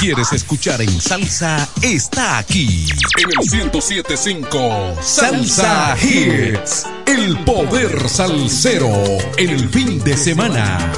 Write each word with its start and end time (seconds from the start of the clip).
quieres 0.00 0.32
escuchar 0.32 0.80
en 0.80 1.00
salsa 1.00 1.68
está 1.82 2.38
aquí. 2.38 2.86
En 3.18 3.30
el 3.30 3.68
1075 3.70 4.96
Salsa 5.02 5.96
Hits. 6.00 6.86
El 7.06 7.36
poder 7.44 8.08
salsero 8.08 8.90
en 9.36 9.50
el 9.50 9.68
fin 9.68 10.02
de 10.04 10.16
semana. 10.16 10.92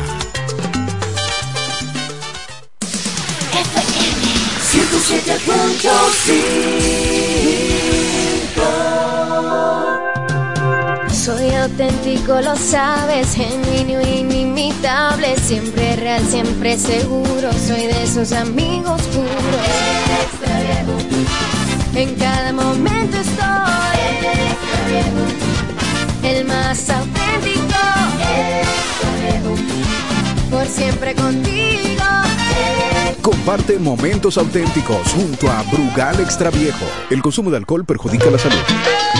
Soy 11.13 11.55
auténtico, 11.55 12.41
lo 12.41 12.57
sabes, 12.57 13.35
genuino, 13.35 14.01
inimitable, 14.61 15.37
siempre 15.39 15.97
real, 15.97 16.23
siempre 16.29 16.77
seguro. 16.77 17.53
Soy 17.53 17.87
de 17.87 18.03
esos 18.03 18.33
amigos 18.33 19.01
puros. 19.03 19.31
En 21.95 22.15
cada 22.17 22.53
momento 22.53 23.17
estoy. 23.17 23.47
El 26.23 26.45
más 26.45 26.91
auténtico. 26.91 27.61
Por 30.51 30.67
siempre 30.67 31.15
contigo. 31.15 32.05
Comparte 33.23 33.79
momentos 33.79 34.37
auténticos 34.39 35.13
junto 35.13 35.51
a 35.51 35.63
Brugal 35.65 36.21
Extra 36.21 36.51
Viejo. 36.51 36.85
El 37.11 37.23
consumo 37.23 37.51
de 37.51 37.59
alcohol 37.59 37.85
perjudica 37.85 38.31
la 38.31 38.39
salud. 38.39 39.20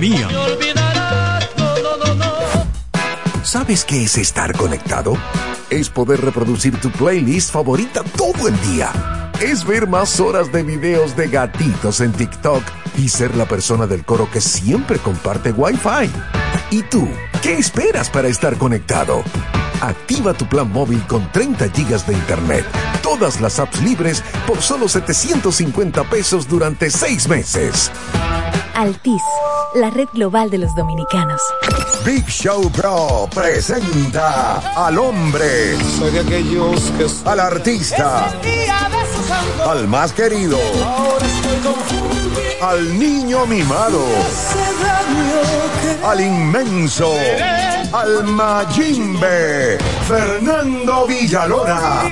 ¿Sabes 3.43 3.85
qué 3.85 4.03
es 4.03 4.17
estar 4.17 4.57
conectado? 4.57 5.13
Es 5.69 5.89
poder 5.89 6.21
reproducir 6.21 6.75
tu 6.81 6.89
playlist 6.89 7.51
favorita 7.51 8.01
todo 8.17 8.47
el 8.47 8.59
día. 8.61 8.91
Es 9.39 9.63
ver 9.63 9.87
más 9.87 10.19
horas 10.19 10.51
de 10.51 10.63
videos 10.63 11.15
de 11.15 11.27
gatitos 11.27 12.01
en 12.01 12.13
TikTok 12.13 12.63
y 12.97 13.09
ser 13.09 13.35
la 13.35 13.45
persona 13.45 13.85
del 13.85 14.03
coro 14.03 14.27
que 14.31 14.41
siempre 14.41 14.97
comparte 14.97 15.51
Wi-Fi. 15.51 16.09
¿Y 16.71 16.81
tú? 16.81 17.07
¿Qué 17.43 17.59
esperas 17.59 18.09
para 18.09 18.27
estar 18.27 18.57
conectado? 18.57 19.23
Activa 19.81 20.33
tu 20.33 20.47
plan 20.47 20.71
móvil 20.71 21.05
con 21.05 21.31
30 21.31 21.69
gigas 21.69 22.07
de 22.07 22.13
internet, 22.13 22.65
todas 23.03 23.39
las 23.39 23.59
apps 23.59 23.79
libres 23.83 24.23
por 24.47 24.63
solo 24.63 24.87
750 24.87 26.03
pesos 26.05 26.47
durante 26.47 26.89
6 26.89 27.27
meses. 27.27 27.91
Altis, 28.81 29.21
la 29.75 29.91
red 29.91 30.07
global 30.11 30.49
de 30.49 30.57
los 30.57 30.73
dominicanos. 30.75 31.39
Big 32.03 32.25
Show 32.25 32.71
Pro 32.71 33.29
presenta 33.31 34.57
al 34.75 34.97
hombre, 34.97 35.77
Soy 35.99 36.09
de 36.09 36.21
aquellos 36.21 36.91
que 36.97 37.05
al 37.29 37.39
artista, 37.41 38.31
al 39.69 39.87
más 39.87 40.13
querido, 40.13 40.57
al 42.59 42.97
niño 42.97 43.45
mimado, 43.45 44.03
al 46.03 46.19
inmenso, 46.19 47.13
al 47.93 48.23
Mayimbe, 48.23 49.77
Fernando 50.07 51.05
Villalona. 51.05 52.09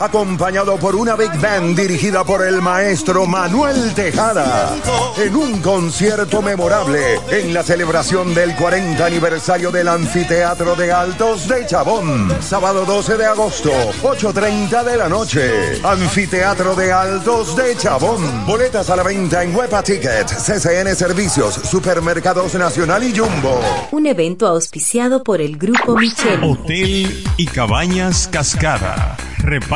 Acompañado 0.00 0.76
por 0.76 0.96
una 0.96 1.14
big 1.16 1.32
band 1.40 1.78
dirigida 1.78 2.24
por 2.24 2.44
el 2.46 2.60
maestro 2.60 3.26
Manuel 3.26 3.94
Tejada, 3.94 4.76
en 5.16 5.36
un 5.36 5.60
concierto 5.60 6.42
memorable 6.42 7.20
en 7.30 7.54
la 7.54 7.62
celebración 7.62 8.34
del 8.34 8.54
40 8.56 9.04
aniversario 9.04 9.70
del 9.70 9.88
Anfiteatro 9.88 10.74
de 10.74 10.92
Altos 10.92 11.48
de 11.48 11.66
Chabón. 11.66 12.32
Sábado 12.40 12.84
12 12.84 13.16
de 13.16 13.26
agosto, 13.26 13.70
8.30 14.02 14.84
de 14.84 14.96
la 14.96 15.08
noche. 15.08 15.80
Anfiteatro 15.84 16.74
de 16.74 16.92
Altos 16.92 17.56
de 17.56 17.76
Chabón. 17.76 18.46
Boletas 18.46 18.90
a 18.90 18.96
la 18.96 19.02
venta 19.02 19.42
en 19.42 19.54
Huepa 19.54 19.82
Ticket, 19.82 20.26
CCN 20.28 20.94
Servicios, 20.96 21.54
Supermercados 21.54 22.54
Nacional 22.54 23.04
y 23.04 23.16
Jumbo. 23.16 23.60
Un 23.92 24.06
evento 24.06 24.46
auspiciado 24.46 25.22
por 25.22 25.40
el 25.40 25.56
Grupo 25.56 25.96
Michel. 25.96 26.42
Hotel 26.42 27.24
y 27.36 27.46
Cabañas 27.46 28.28
Cascada. 28.28 29.16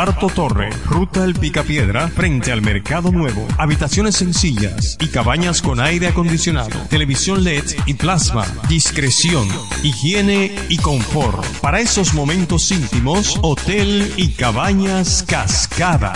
Reparto 0.08 0.34
Torre, 0.34 0.70
Ruta 0.86 1.22
El 1.22 1.34
Picapiedra, 1.34 2.08
frente 2.08 2.50
al 2.50 2.62
Mercado 2.62 3.12
Nuevo. 3.12 3.46
Habitaciones 3.58 4.16
sencillas 4.16 4.96
y 4.98 5.08
cabañas 5.08 5.60
con 5.60 5.80
aire 5.80 6.06
acondicionado, 6.06 6.80
televisión 6.88 7.44
LED 7.44 7.64
y 7.84 7.92
plasma. 7.92 8.46
Discreción, 8.70 9.46
higiene 9.82 10.54
y 10.70 10.78
confort. 10.78 11.44
Para 11.60 11.80
esos 11.80 12.14
momentos 12.14 12.70
íntimos, 12.70 13.38
Hotel 13.42 14.10
y 14.16 14.30
Cabañas 14.30 15.22
Cascada. 15.28 16.14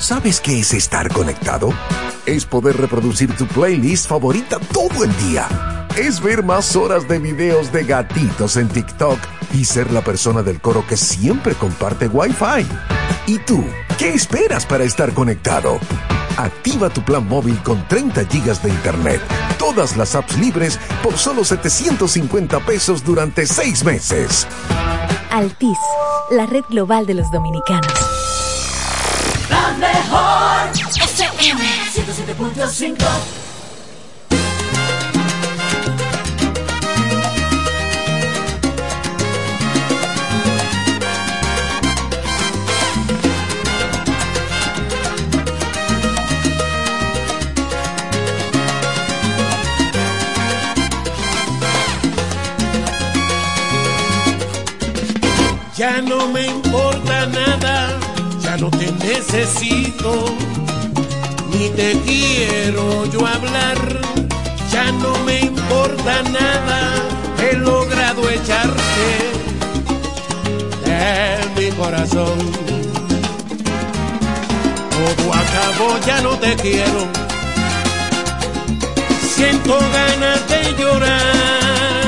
¿Sabes 0.00 0.40
qué 0.40 0.58
es 0.58 0.74
estar 0.74 1.12
conectado? 1.12 1.72
Es 2.26 2.44
poder 2.44 2.76
reproducir 2.76 3.34
tu 3.36 3.46
playlist 3.46 4.06
favorita 4.06 4.58
todo 4.72 5.04
el 5.04 5.16
día. 5.28 5.48
Es 5.96 6.20
ver 6.22 6.44
más 6.44 6.76
horas 6.76 7.08
de 7.08 7.18
videos 7.18 7.72
de 7.72 7.84
gatitos 7.84 8.56
en 8.56 8.68
TikTok 8.68 9.18
y 9.54 9.64
ser 9.64 9.90
la 9.92 10.02
persona 10.02 10.42
del 10.42 10.60
coro 10.60 10.86
que 10.86 10.96
siempre 10.96 11.54
comparte 11.54 12.08
Wi-Fi. 12.08 12.66
¿Y 13.26 13.38
tú? 13.38 13.64
¿Qué 13.98 14.14
esperas 14.14 14.66
para 14.66 14.84
estar 14.84 15.12
conectado? 15.12 15.78
Activa 16.36 16.88
tu 16.90 17.02
plan 17.02 17.26
móvil 17.26 17.60
con 17.62 17.86
30 17.88 18.24
gigas 18.26 18.62
de 18.62 18.70
internet, 18.70 19.20
todas 19.58 19.96
las 19.96 20.14
apps 20.14 20.38
libres 20.38 20.78
por 21.02 21.18
solo 21.18 21.44
750 21.44 22.60
pesos 22.60 23.04
durante 23.04 23.46
6 23.46 23.84
meses. 23.84 24.46
Altis, 25.30 25.78
la 26.30 26.46
red 26.46 26.64
global 26.70 27.06
de 27.06 27.14
los 27.14 27.30
dominicanos. 27.30 27.92
La 29.50 29.72
mejor 29.78 30.59
107.5 32.60 33.40
Ya 55.76 56.02
no 56.02 56.28
me 56.28 56.46
importa 56.46 57.26
nada, 57.26 57.98
ya 58.42 58.56
no 58.58 58.70
te 58.70 58.92
necesito, 58.92 60.26
ni 61.52 61.68
te 61.70 61.92
quiero 62.06 63.04
yo 63.06 63.26
hablar. 63.26 63.78
Ya 64.72 64.92
no 64.92 65.18
me 65.24 65.40
importa 65.40 66.22
nada, 66.22 66.80
he 67.42 67.56
logrado 67.56 68.28
echarte 68.30 69.08
de 70.84 71.60
mi 71.60 71.70
corazón. 71.76 72.38
Todo 74.90 75.34
acabó, 75.34 75.98
ya 76.06 76.20
no 76.20 76.30
te 76.38 76.54
quiero. 76.56 77.08
Siento 79.34 79.78
ganas 79.92 80.40
de 80.48 80.74
llorar, 80.78 82.04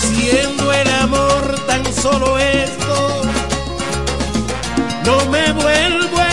siendo 0.00 0.72
el 0.72 0.88
amor 1.02 1.60
tan 1.66 1.84
solo 1.92 2.38
esto, 2.38 3.22
no 5.04 5.30
me 5.30 5.52
vuelvo 5.52 6.18
a 6.18 6.23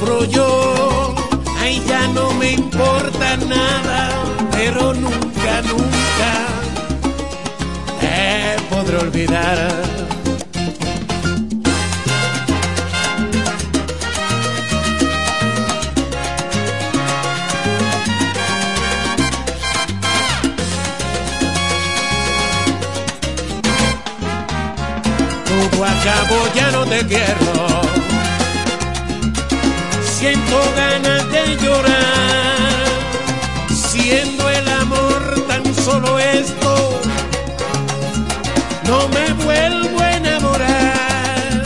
sufro 0.00 0.24
yo. 0.24 1.14
Ay, 1.60 1.82
ya 1.86 2.08
no 2.08 2.32
me 2.34 2.52
importa 2.52 3.36
nada, 3.48 4.10
pero 4.50 4.94
nunca, 4.94 5.62
nunca 5.62 6.32
te 8.00 8.56
podré 8.70 8.98
olvidar. 8.98 9.58
acabo, 25.82 26.36
ya 26.54 26.70
no 26.70 26.84
te 26.86 27.06
quiero. 27.06 27.69
Siento 30.20 30.60
ganas 30.76 31.32
de 31.32 31.56
llorar, 31.64 32.84
siendo 33.70 34.50
el 34.50 34.68
amor 34.68 35.46
tan 35.48 35.74
solo 35.74 36.18
esto. 36.18 37.00
No 38.86 39.08
me 39.08 39.32
vuelvo 39.42 39.98
a 39.98 40.16
enamorar. 40.16 41.64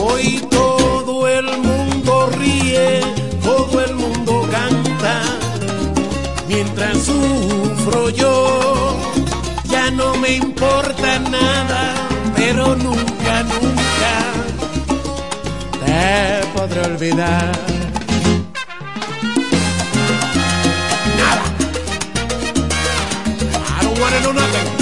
Hoy 0.00 0.46
todo 0.48 1.26
el 1.26 1.46
mundo 1.58 2.30
ríe, 2.38 3.00
todo 3.42 3.84
el 3.84 3.96
mundo 3.96 4.48
canta, 4.52 5.22
mientras 6.46 6.98
sufro 6.98 8.10
yo. 8.10 8.96
Ya 9.64 9.90
no 9.90 10.14
me 10.18 10.34
importa 10.34 11.18
nada, 11.18 11.94
pero 12.36 12.76
nunca, 12.76 13.42
nunca 13.42 13.80
podré 16.60 16.82
olvidar. 16.82 17.52
Nada. 21.16 21.44
I 23.78 23.82
don't 23.82 23.98
wanna 23.98 24.20
know 24.20 24.32
nothing. 24.32 24.79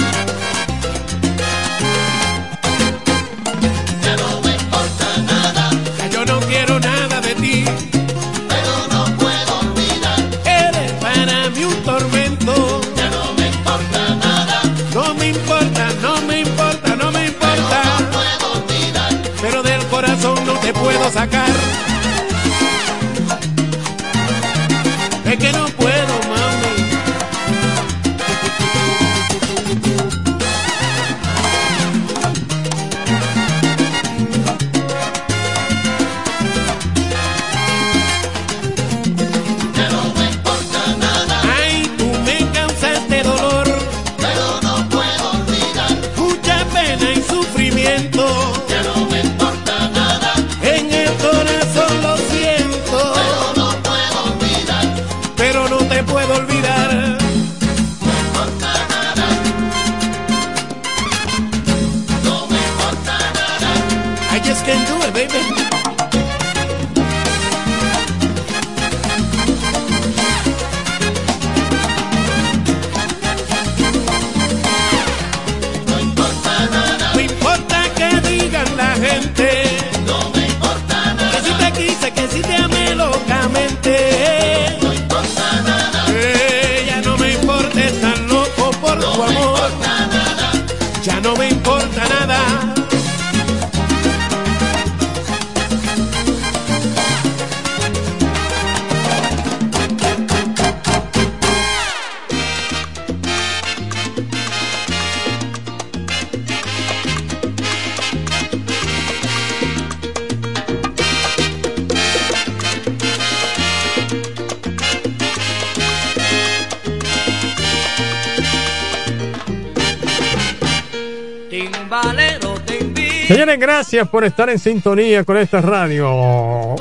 Gracias 123.57 124.07
por 124.09 124.23
estar 124.23 124.47
en 124.49 124.59
sintonía 124.59 125.23
con 125.23 125.37
esta 125.37 125.59
radio. 125.59 126.75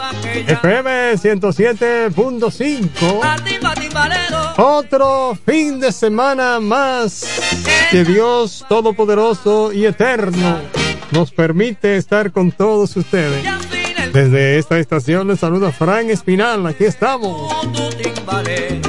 FM 0.47 1.15
107.5. 1.15 3.25
a 3.25 3.37
timba 3.37 3.75
timbalero. 3.75 4.53
Otro 4.59 5.39
fin 5.47 5.81
de 5.81 5.93
semana 5.93 6.61
más 6.61 7.25
que 7.91 8.05
Dios 8.05 8.67
Todopoderoso 8.69 9.73
y 9.73 9.87
Eterno 9.87 10.59
nos 11.11 11.31
permite 11.31 11.97
estar 11.97 12.33
con 12.33 12.53
todos 12.53 12.95
ustedes. 12.97 13.43
Desde 14.13 14.59
esta 14.59 14.79
estación 14.79 15.29
les 15.29 15.41
saluda 15.41 15.73
Fran 15.73 16.11
Espinal. 16.11 16.67
Aquí 16.67 16.85
estamos. 16.85 17.51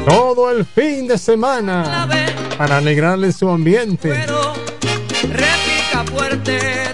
Todo 0.05 0.51
el 0.51 0.65
fin 0.65 1.07
de 1.07 1.17
semana 1.17 2.09
para 2.57 2.77
alegrarles 2.77 3.37
su 3.37 3.49
ambiente. 3.49 4.25
repica 5.23 6.03
fuerte. 6.11 6.89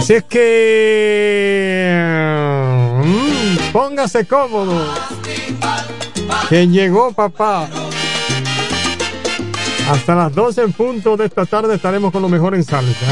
Así 0.00 0.14
es 0.14 0.24
que 0.24 1.94
mm, 3.04 3.70
póngase 3.70 4.26
cómodo. 4.26 4.82
Que 6.48 6.66
llegó 6.66 7.12
papá. 7.12 7.68
Hasta 9.90 10.14
las 10.14 10.34
12 10.34 10.62
en 10.62 10.72
punto 10.72 11.18
de 11.18 11.26
esta 11.26 11.44
tarde 11.44 11.74
estaremos 11.74 12.12
con 12.12 12.22
lo 12.22 12.30
mejor 12.30 12.54
en 12.54 12.64
salsa. 12.64 13.04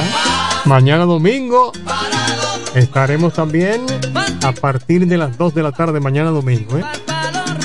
Mañana 0.65 1.05
domingo 1.05 1.73
estaremos 2.75 3.35
también 3.35 3.85
a 4.43 4.53
partir 4.53 5.07
de 5.07 5.19
las 5.19 5.37
2 5.37 5.57
de 5.57 5.63
la 5.63 5.73
tarde 5.73 6.01
mañana 6.01 6.31
domingo. 6.31 6.79
¿eh? 6.79 6.85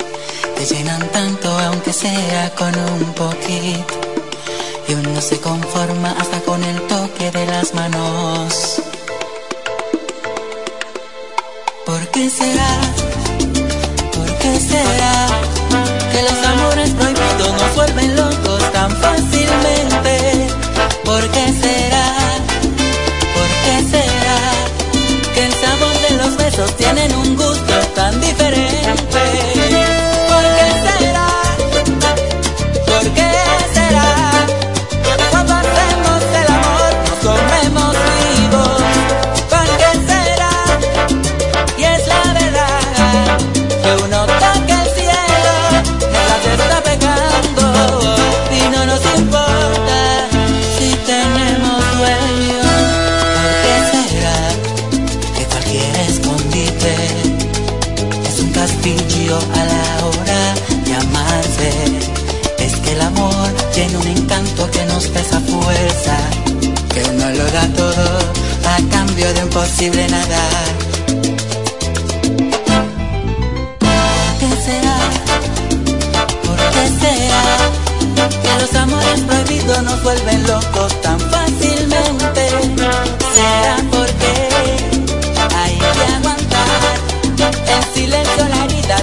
Te 0.56 0.66
llenan 0.74 1.06
tanto 1.12 1.50
aunque 1.50 1.92
sea 1.92 2.50
con 2.56 2.74
un 2.80 3.14
poquito 3.14 4.17
y 4.88 4.94
uno 4.94 5.22
se 5.22 5.40
conforma 5.40 6.16
hasta 6.18 6.40
con 6.42 6.64
el 6.64 6.82
toque 6.88 7.32
de 7.32 7.46
las 7.46 7.74
manos. 7.74 8.82
¿Por 11.86 12.08
qué 12.10 12.30
será? 12.30 12.72
¿Por 14.16 14.38
qué 14.38 14.60
será 14.60 15.28
que 16.12 16.22
los 16.22 16.46
amores 16.46 16.90
prohibidos 16.92 17.54
nos 17.62 17.76
vuelven 17.76 18.16
locos 18.16 18.72
tan 18.72 18.92
fácilmente? 18.98 20.48
¿Por 21.04 21.24
qué 21.32 21.46
será? 21.62 22.08
¿Por 23.36 23.50
qué 23.64 23.76
será 23.92 24.40
que 25.34 25.46
el 25.46 25.54
sabor 25.54 25.96
de 26.10 26.18
los 26.18 26.38
besos 26.38 26.78
tienen 26.78 27.14
un 27.16 27.36
gusto 27.36 27.76
tan 27.94 28.20
diferente? 28.22 29.17
Cambio 69.58 69.64
de 69.64 69.64
un 69.64 69.64
posible 69.64 70.08
nada. 70.08 70.42
¿Por 73.80 74.32
qué 74.40 74.50
será? 74.66 74.98
¿Por 76.44 76.58
qué 76.74 76.86
será? 77.02 77.44
Que 78.42 78.52
los 78.62 78.76
amores 78.76 79.20
prohibidos 79.22 79.84
nos 79.84 80.04
vuelven 80.04 80.48
locos 80.48 81.02
tan 81.02 81.20
fácilmente. 81.20 82.50
¿Será 83.36 83.78
porque 83.92 84.34
hay 85.56 85.76
que 85.78 86.06
aguantar 86.18 86.82
en 87.68 87.84
silencio 87.94 88.48
la 88.50 88.66
herida, 88.66 88.98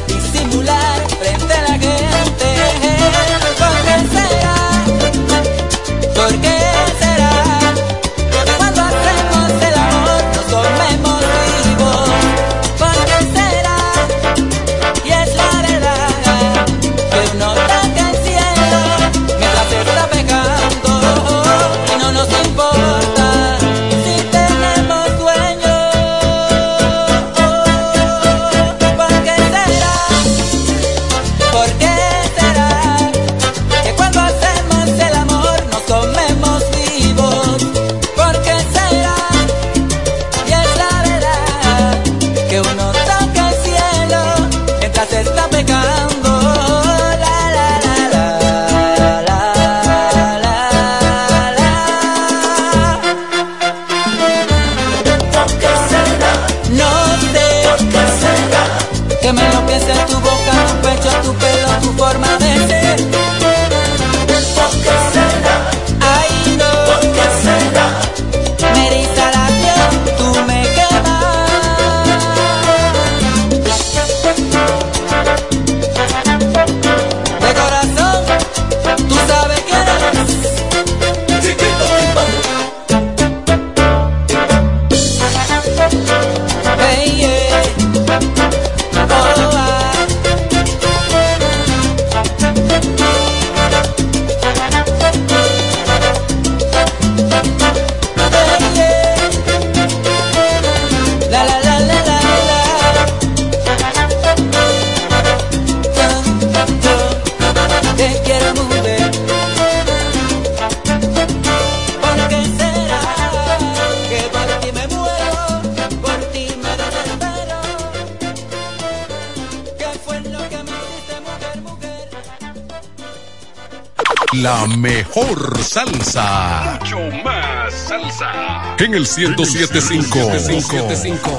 En 128.79 128.93
el 128.93 129.07
1075. 129.07 130.19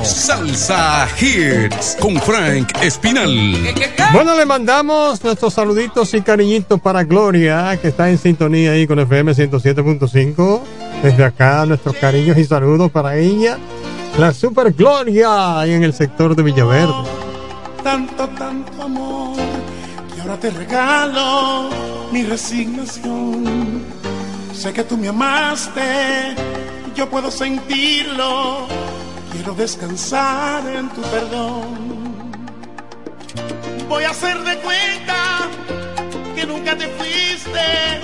Salsa 0.03 1.07
Hits. 1.19 1.97
Con 1.99 2.15
Frank 2.21 2.71
Espinal. 2.81 3.73
Bueno, 4.13 4.35
le 4.35 4.45
mandamos 4.45 5.23
nuestros 5.23 5.53
saluditos 5.53 6.13
y 6.13 6.21
cariñitos 6.21 6.79
para 6.79 7.03
Gloria, 7.03 7.77
que 7.81 7.89
está 7.89 8.09
en 8.09 8.17
sintonía 8.17 8.71
ahí 8.71 8.87
con 8.87 8.99
FM 8.99 9.33
107.5. 9.33 10.61
Desde 11.03 11.23
acá, 11.23 11.65
nuestros 11.65 11.95
cariños 11.97 12.37
y 12.37 12.45
saludos 12.45 12.89
para 12.89 13.17
ella, 13.17 13.57
la 14.17 14.33
Super 14.33 14.71
Gloria, 14.71 15.59
ahí 15.59 15.73
en 15.73 15.83
el 15.83 15.93
sector 15.93 16.35
de 16.35 16.43
Villaverde. 16.43 16.93
tanto, 17.83 18.27
tanto 18.29 18.81
amor, 18.81 19.35
que 20.15 20.21
ahora 20.21 20.39
te 20.39 20.49
regalo 20.51 21.69
mi 22.11 22.23
resignación. 22.23 23.83
Sé 24.53 24.71
que 24.71 24.83
tú 24.85 24.97
me 24.97 25.09
amaste, 25.09 26.33
yo 26.95 27.09
puedo 27.09 27.29
sentirlo, 27.29 28.67
quiero 29.31 29.53
descansar 29.53 30.65
en 30.67 30.89
tu 30.89 31.01
perdón. 31.01 31.85
Voy 33.89 34.03
a 34.05 34.11
hacer 34.11 34.37
de 34.43 34.57
cuenta 34.59 35.49
que 36.35 36.45
nunca 36.45 36.77
te 36.77 36.87
fuiste, 36.87 37.99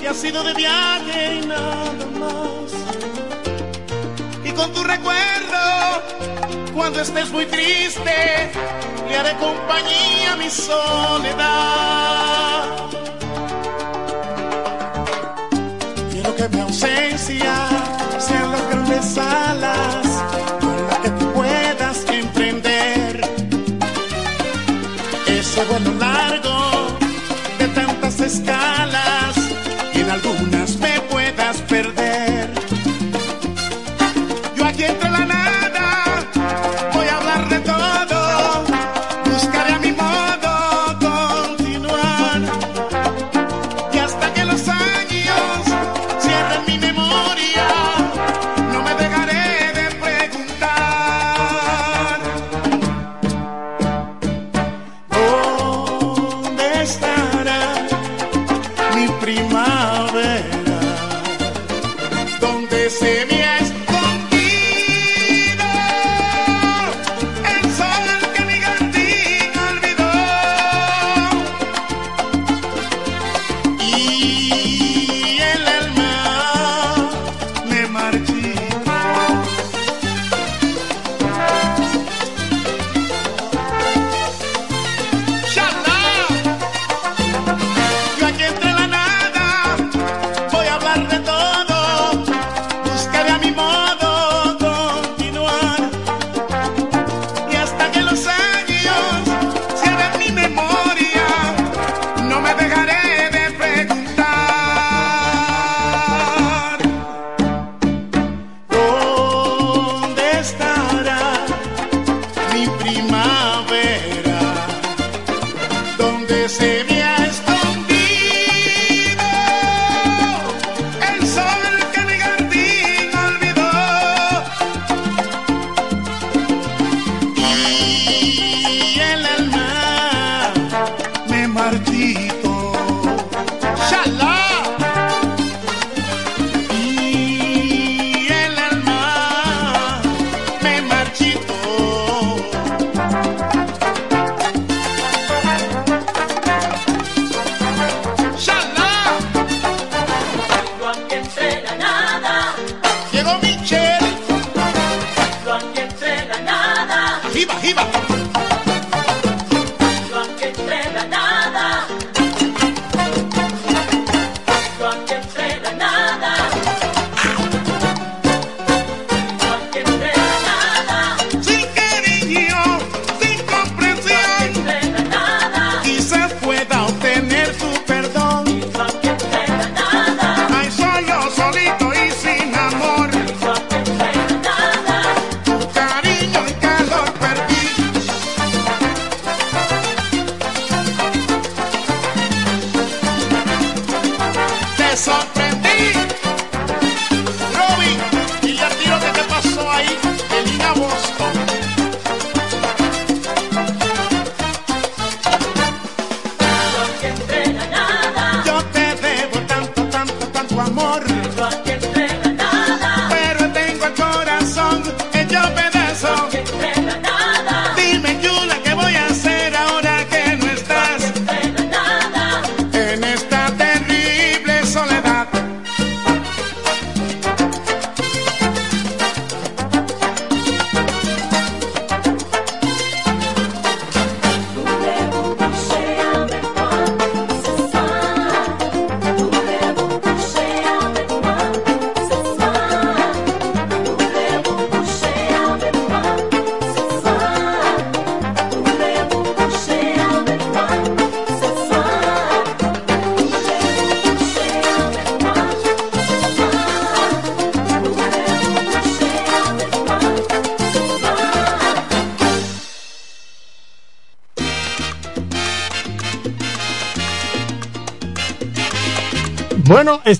que 0.00 0.08
has 0.08 0.16
sido 0.16 0.42
de 0.44 0.54
viaje 0.54 1.40
y 1.42 1.46
nada 1.46 2.06
más. 2.18 2.72
Y 4.44 4.52
con 4.52 4.72
tu 4.72 4.82
recuerdo, 4.82 6.02
cuando 6.74 7.00
estés 7.02 7.30
muy 7.30 7.44
triste, 7.44 8.50
le 9.08 9.16
haré 9.16 9.36
compañía 9.36 10.32
a 10.32 10.36
mi 10.36 10.48
soledad. 10.48 11.44
Quiero 16.10 16.34
que 16.34 16.48
mi 16.48 16.60
ausencia 16.60 18.05
las 19.16 19.26
alas 19.26 20.06
las 20.88 20.98
que 20.98 21.10
tú 21.10 21.32
puedas 21.32 22.04
emprender. 22.10 23.20
Ese 25.26 25.64
vuelo 25.64 25.92
largo 25.98 26.98
de 27.58 27.68
tantas 27.68 28.20
escalas 28.20 29.36
y 29.94 30.00
en 30.00 30.10
algunas 30.10 30.55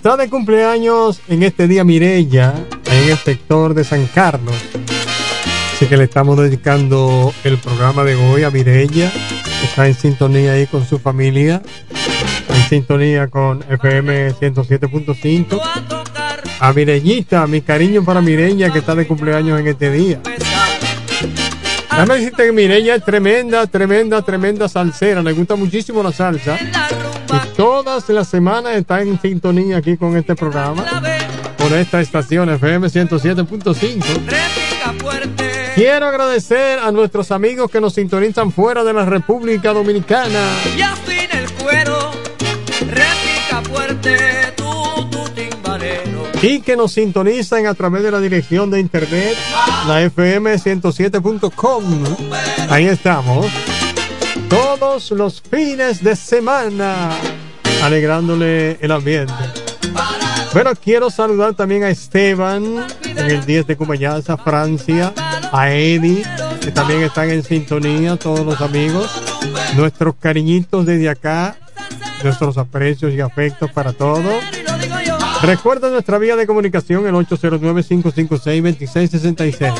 está 0.07 0.23
de 0.23 0.31
cumpleaños 0.31 1.21
en 1.27 1.43
este 1.43 1.67
día 1.67 1.83
Mirella, 1.83 2.55
en 2.93 3.11
el 3.11 3.19
sector 3.19 3.75
de 3.75 3.83
San 3.83 4.07
Carlos. 4.07 4.55
Así 5.75 5.87
que 5.87 5.97
le 5.97 6.05
estamos 6.05 6.39
dedicando 6.39 7.35
el 7.43 7.59
programa 7.59 8.05
de 8.05 8.15
hoy 8.15 8.45
a 8.45 8.53
Mirella. 8.53 9.11
Está 9.65 9.89
en 9.89 9.95
sintonía 9.95 10.53
ahí 10.53 10.69
con 10.69 10.87
su 10.87 11.01
familia. 11.01 11.61
En 12.51 12.69
sintonía 12.69 13.27
con 13.27 13.65
FM 13.69 14.35
107.5. 14.35 15.61
A 16.61 16.73
Mireñita, 16.73 17.45
mi 17.49 17.61
cariño 17.61 18.05
para 18.05 18.21
Mireña 18.21 18.73
que 18.73 18.79
está 18.79 18.95
de 18.95 19.09
cumpleaños 19.09 19.59
en 19.59 19.67
este 19.67 19.91
día. 19.91 20.21
Déjame 21.91 22.15
decirte 22.15 22.45
que 22.45 22.53
Mireña 22.53 22.95
es 22.95 23.05
tremenda, 23.05 23.67
tremenda, 23.67 24.23
tremenda 24.23 24.69
salsera. 24.69 25.21
Le 25.21 25.33
gusta 25.33 25.57
muchísimo 25.57 26.01
la 26.01 26.13
salsa. 26.13 26.57
Todas 27.57 28.09
las 28.11 28.29
semanas 28.29 28.77
está 28.77 29.01
en 29.01 29.21
sintonía 29.21 29.79
aquí 29.79 29.97
con 29.97 30.17
este 30.17 30.35
programa. 30.35 30.85
Con 31.59 31.73
esta 31.75 32.01
estación 32.01 32.51
FM 32.51 32.89
107.5. 32.89 34.05
Quiero 35.75 36.07
agradecer 36.07 36.79
a 36.79 36.91
nuestros 36.91 37.31
amigos 37.31 37.71
que 37.71 37.81
nos 37.81 37.95
sintonizan 37.95 38.53
fuera 38.53 38.85
de 38.85 38.93
la 38.93 39.05
República 39.05 39.73
Dominicana. 39.73 40.51
Y 40.77 40.83
afina 40.83 41.41
el 41.41 41.51
cuero, 41.53 42.13
réplica 42.81 43.63
fuerte, 43.71 44.17
tú, 44.57 45.09
tu 45.11 45.25
timbalero. 45.31 46.25
y 46.43 46.61
que 46.61 46.77
nos 46.77 46.93
sintonizan 46.93 47.67
a 47.67 47.75
través 47.75 48.03
de 48.03 48.11
la 48.11 48.21
dirección 48.21 48.71
de 48.71 48.81
internet, 48.81 49.35
la 49.87 50.03
fm107.com. 50.05 51.85
Ahí 52.71 52.87
estamos. 52.87 53.47
Todos 54.49 55.11
los 55.11 55.43
fines 55.43 56.03
de 56.05 56.15
semana, 56.15 57.11
alegrándole 57.87 58.79
el 58.81 58.91
ambiente. 58.91 59.33
Bueno, 60.53 60.73
quiero 60.83 61.09
saludar 61.09 61.55
también 61.55 61.85
a 61.85 61.91
Esteban 61.91 62.85
en 63.05 63.31
el 63.31 63.47
10 63.47 63.69
de 63.69 63.77
Cumayaza, 63.77 64.37
Francia, 64.37 65.15
a 65.53 65.71
Eddie, 65.71 66.25
que 66.61 66.73
también 66.73 67.03
están 67.03 67.31
en 67.31 67.45
sintonía, 67.45 68.17
todos 68.17 68.45
los 68.45 68.61
amigos. 68.61 69.09
Nuestros 69.77 70.17
cariñitos 70.19 70.85
desde 70.85 71.09
acá, 71.09 71.57
nuestros 72.25 72.59
aprecios 72.59 73.13
y 73.13 73.21
afectos 73.21 73.71
para 73.71 73.93
todos. 73.93 74.35
Recuerda 75.43 75.89
nuestra 75.89 76.19
vía 76.19 76.35
de 76.35 76.45
comunicación, 76.47 77.07
el 77.07 77.15
809-556-2666. 77.15 79.73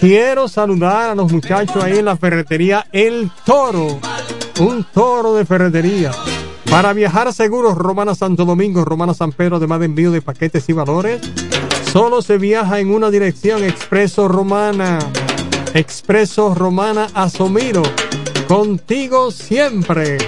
Quiero 0.00 0.48
saludar 0.48 1.10
a 1.10 1.14
los 1.14 1.30
muchachos 1.30 1.84
ahí 1.84 1.98
en 1.98 2.06
la 2.06 2.16
ferretería 2.16 2.86
El 2.90 3.30
Toro, 3.44 4.00
un 4.58 4.84
toro 4.92 5.34
de 5.34 5.44
ferretería. 5.44 6.10
Para 6.70 6.92
viajar 6.92 7.32
seguros, 7.32 7.76
Romana 7.76 8.14
Santo 8.14 8.44
Domingo, 8.44 8.84
Romana 8.84 9.12
San 9.12 9.32
Pedro, 9.32 9.56
además 9.56 9.80
de 9.80 9.86
envío 9.86 10.12
de 10.12 10.22
paquetes 10.22 10.68
y 10.68 10.72
valores, 10.72 11.20
solo 11.92 12.22
se 12.22 12.38
viaja 12.38 12.78
en 12.78 12.94
una 12.94 13.10
dirección, 13.10 13.64
Expreso 13.64 14.28
Romana. 14.28 15.00
Expreso 15.74 16.54
Romana 16.54 17.08
Asomiro, 17.12 17.82
contigo 18.46 19.32
siempre. 19.32 20.18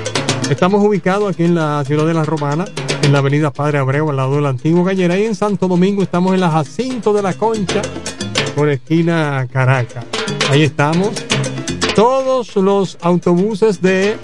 Estamos 0.51 0.85
ubicados 0.85 1.33
aquí 1.33 1.45
en 1.45 1.55
la 1.55 1.85
ciudad 1.85 2.07
de 2.07 2.15
la 2.15 2.25
Romana, 2.25 2.65
en 3.03 3.13
la 3.13 3.19
avenida 3.19 3.53
Padre 3.53 3.79
Abreu, 3.79 4.11
al 4.11 4.17
lado 4.17 4.35
del 4.35 4.47
antiguo 4.47 4.83
Gallera. 4.83 5.17
Y 5.17 5.25
en 5.25 5.37
Santo 5.37 5.69
Domingo 5.69 6.03
estamos 6.03 6.35
en 6.35 6.41
la 6.41 6.51
Jacinto 6.51 7.13
de 7.13 7.23
la 7.23 7.35
Concha, 7.35 7.83
por 8.57 8.69
esquina 8.69 9.47
Caracas. 9.53 10.05
Ahí 10.51 10.65
estamos. 10.65 11.11
Todos 11.95 12.57
los 12.57 12.99
autobuses 13.01 13.81
de 13.81 14.17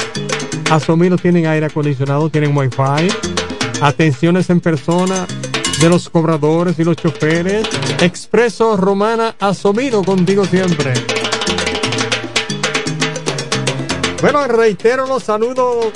Asomiro 0.70 1.16
tienen 1.16 1.46
aire 1.46 1.66
acondicionado, 1.66 2.28
tienen 2.28 2.57
wifi. 2.57 3.09
Atenciones 3.81 4.50
en 4.50 4.61
persona 4.61 5.26
de 5.81 5.88
los 5.88 6.09
cobradores 6.11 6.78
y 6.78 6.85
los 6.85 6.96
choferes. 6.96 7.66
Expreso 8.00 8.76
Romana 8.76 9.35
Asomiro 9.38 10.02
contigo 10.02 10.44
siempre. 10.44 10.92
Bueno, 14.20 14.46
reitero 14.48 15.07
los 15.07 15.22
saludos 15.22 15.92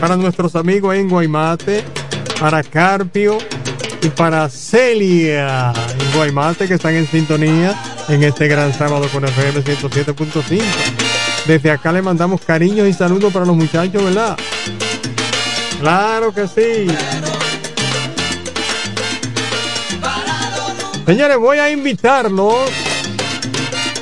para 0.00 0.16
nuestros 0.16 0.54
amigos 0.54 0.94
en 0.94 1.08
Guaymate, 1.08 1.82
para 2.38 2.62
Carpio 2.62 3.38
y 4.02 4.08
para 4.08 4.48
Celia 4.50 5.72
en 5.98 6.16
Guaymate 6.16 6.68
que 6.68 6.74
están 6.74 6.94
en 6.94 7.06
sintonía 7.06 7.74
en 8.08 8.22
este 8.22 8.48
gran 8.48 8.72
sábado 8.74 9.08
con 9.10 9.24
FM 9.24 9.62
107.5. 9.64 11.03
Desde 11.46 11.70
acá 11.70 11.92
le 11.92 12.00
mandamos 12.00 12.40
cariños 12.40 12.88
y 12.88 12.92
saludos 12.94 13.32
para 13.32 13.44
los 13.44 13.54
muchachos, 13.54 14.02
¿verdad? 14.02 14.36
Claro 15.78 16.32
que 16.32 16.48
sí. 16.48 16.86
Señores, 21.04 21.36
voy 21.36 21.58
a 21.58 21.70
invitarlos, 21.70 22.70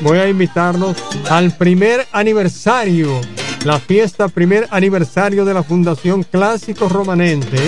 voy 0.02 0.18
a 0.18 0.28
invitarlos 0.28 0.96
al 1.28 1.50
primer 1.56 2.06
aniversario, 2.12 3.20
la 3.64 3.80
fiesta 3.80 4.28
primer 4.28 4.68
aniversario 4.70 5.44
de 5.44 5.52
la 5.52 5.64
Fundación 5.64 6.22
Clásico 6.22 6.88
Romanente. 6.88 7.58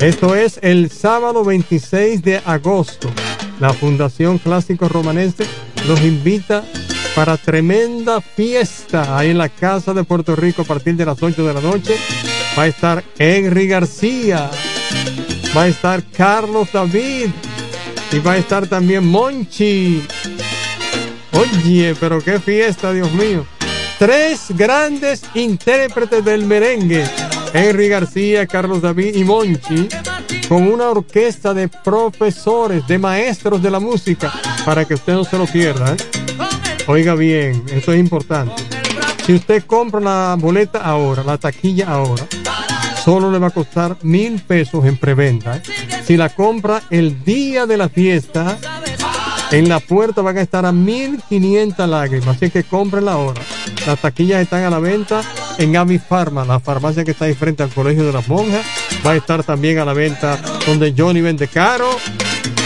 Esto 0.00 0.34
es 0.34 0.58
el 0.62 0.90
sábado 0.90 1.44
26 1.44 2.22
de 2.22 2.40
agosto. 2.46 3.10
La 3.60 3.74
Fundación 3.74 4.38
Clásico 4.38 4.88
Romanense 4.88 5.44
los 5.86 6.00
invita 6.00 6.64
para 7.14 7.36
tremenda 7.36 8.20
fiesta 8.20 9.18
ahí 9.18 9.30
en 9.30 9.38
la 9.38 9.48
Casa 9.48 9.94
de 9.94 10.04
Puerto 10.04 10.36
Rico 10.36 10.62
a 10.62 10.64
partir 10.64 10.94
de 10.96 11.04
las 11.04 11.22
8 11.22 11.44
de 11.44 11.54
la 11.54 11.60
noche. 11.60 11.96
Va 12.58 12.64
a 12.64 12.66
estar 12.66 13.04
Henry 13.18 13.66
García, 13.66 14.50
va 15.56 15.62
a 15.62 15.68
estar 15.68 16.02
Carlos 16.04 16.68
David 16.72 17.28
y 18.12 18.18
va 18.18 18.32
a 18.32 18.36
estar 18.36 18.66
también 18.66 19.06
Monchi. 19.06 20.02
Oye, 21.32 21.94
pero 21.98 22.20
qué 22.20 22.38
fiesta, 22.40 22.92
Dios 22.92 23.12
mío. 23.12 23.46
Tres 23.98 24.46
grandes 24.50 25.22
intérpretes 25.34 26.24
del 26.24 26.46
merengue. 26.46 27.04
Henry 27.52 27.88
García, 27.88 28.46
Carlos 28.46 28.80
David 28.80 29.14
y 29.16 29.24
Monchi, 29.24 29.88
con 30.48 30.68
una 30.68 30.88
orquesta 30.88 31.52
de 31.52 31.68
profesores, 31.68 32.86
de 32.86 32.98
maestros 32.98 33.60
de 33.60 33.70
la 33.70 33.80
música, 33.80 34.32
para 34.64 34.84
que 34.84 34.94
usted 34.94 35.14
no 35.14 35.24
se 35.24 35.36
lo 35.36 35.46
pierda. 35.46 35.94
¿eh? 35.94 36.69
Oiga 36.90 37.14
bien, 37.14 37.62
eso 37.70 37.92
es 37.92 38.00
importante. 38.00 38.60
Si 39.24 39.32
usted 39.32 39.62
compra 39.64 40.00
la 40.00 40.36
boleta 40.36 40.80
ahora, 40.80 41.22
la 41.22 41.38
taquilla 41.38 41.86
ahora, 41.86 42.26
solo 43.04 43.30
le 43.30 43.38
va 43.38 43.46
a 43.46 43.50
costar 43.50 43.96
mil 44.02 44.42
pesos 44.42 44.84
en 44.84 44.96
preventa. 44.96 45.62
Si 46.04 46.16
la 46.16 46.30
compra 46.30 46.82
el 46.90 47.22
día 47.22 47.64
de 47.66 47.76
la 47.76 47.88
fiesta, 47.88 48.58
en 49.52 49.68
la 49.68 49.78
puerta 49.78 50.20
van 50.20 50.38
a 50.38 50.40
estar 50.40 50.66
a 50.66 50.72
1500 50.72 51.88
lágrimas, 51.88 52.36
así 52.36 52.50
que 52.50 52.64
cómprenla 52.64 53.12
ahora. 53.12 53.40
Las 53.86 54.00
taquillas 54.00 54.42
están 54.42 54.64
a 54.64 54.70
la 54.70 54.80
venta 54.80 55.22
en 55.58 55.76
Avifarma, 55.76 56.44
la 56.44 56.58
farmacia 56.58 57.04
que 57.04 57.12
está 57.12 57.26
ahí 57.26 57.34
frente 57.34 57.62
al 57.62 57.70
Colegio 57.70 58.04
de 58.04 58.12
las 58.12 58.26
Monjas. 58.26 58.66
Va 59.06 59.12
a 59.12 59.16
estar 59.16 59.44
también 59.44 59.78
a 59.78 59.84
la 59.84 59.92
venta 59.92 60.40
donde 60.66 60.92
Johnny 60.98 61.20
vende 61.20 61.46
caro 61.46 61.88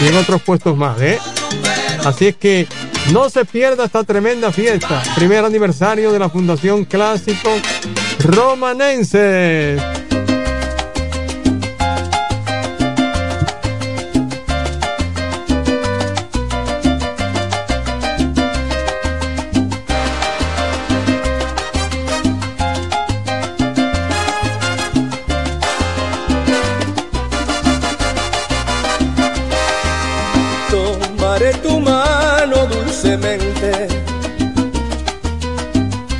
y 0.03 0.07
en 0.07 0.17
otros 0.17 0.41
puestos 0.41 0.75
más, 0.75 0.99
¿eh? 0.99 1.19
Así 2.05 2.27
es 2.27 2.35
que 2.35 2.67
no 3.11 3.31
se 3.31 3.45
pierda 3.45 3.85
esta 3.85 4.03
tremenda 4.03 4.51
fiesta. 4.51 5.01
Primer 5.15 5.43
aniversario 5.43 6.11
de 6.11 6.19
la 6.19 6.29
Fundación 6.29 6.85
Clásico 6.85 7.49
Romanense. 8.19 10.04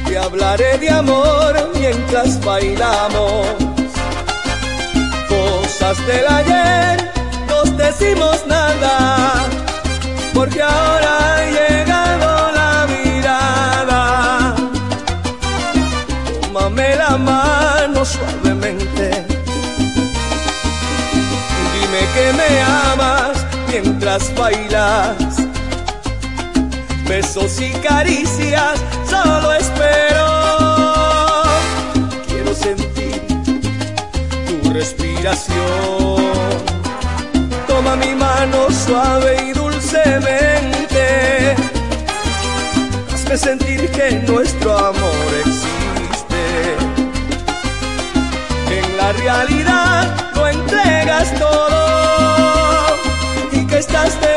Te 0.06 0.18
hablaré 0.18 0.78
de 0.78 0.90
amor 0.90 1.72
mientras 1.78 2.40
bailamos. 2.46 3.48
Cosas 5.28 5.98
del 6.08 6.26
ayer, 6.26 7.12
nos 7.50 7.76
decimos 7.76 8.48
nada, 8.48 9.46
porque 10.34 10.62
ahora 10.62 11.36
ha 11.36 11.46
llegado 11.58 12.52
la 12.54 12.88
mirada. 12.88 14.56
Tómame 16.44 16.96
la 16.96 17.18
mano 17.18 18.06
suavemente. 18.06 19.26
Dime 21.74 22.02
que 22.16 22.32
me 22.40 22.62
amas 22.62 23.46
mientras 23.70 24.34
bailas 24.36 25.46
besos 27.08 27.60
y 27.62 27.72
caricias, 27.72 28.80
solo 29.10 29.54
espero. 29.54 30.26
Quiero 32.28 32.54
sentir 32.54 33.22
tu 34.48 34.70
respiración. 34.72 35.56
Toma 37.68 37.96
mi 37.96 38.14
mano 38.16 38.68
suave 38.72 39.38
y 39.50 39.54
dulcemente. 39.54 41.56
Hazme 43.14 43.38
sentir 43.38 43.90
que 43.92 44.12
nuestro 44.28 44.78
amor 44.78 45.28
existe. 45.46 46.76
En 48.72 48.98
la 48.98 49.12
realidad 49.14 50.16
lo 50.36 50.48
entregas 50.48 51.34
todo 51.40 52.96
y 53.52 53.66
que 53.66 53.80
estás 53.80 54.20
de 54.22 54.35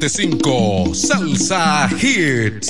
975 0.00 0.94
Salsa 0.94 1.86
Hits. 1.98 2.69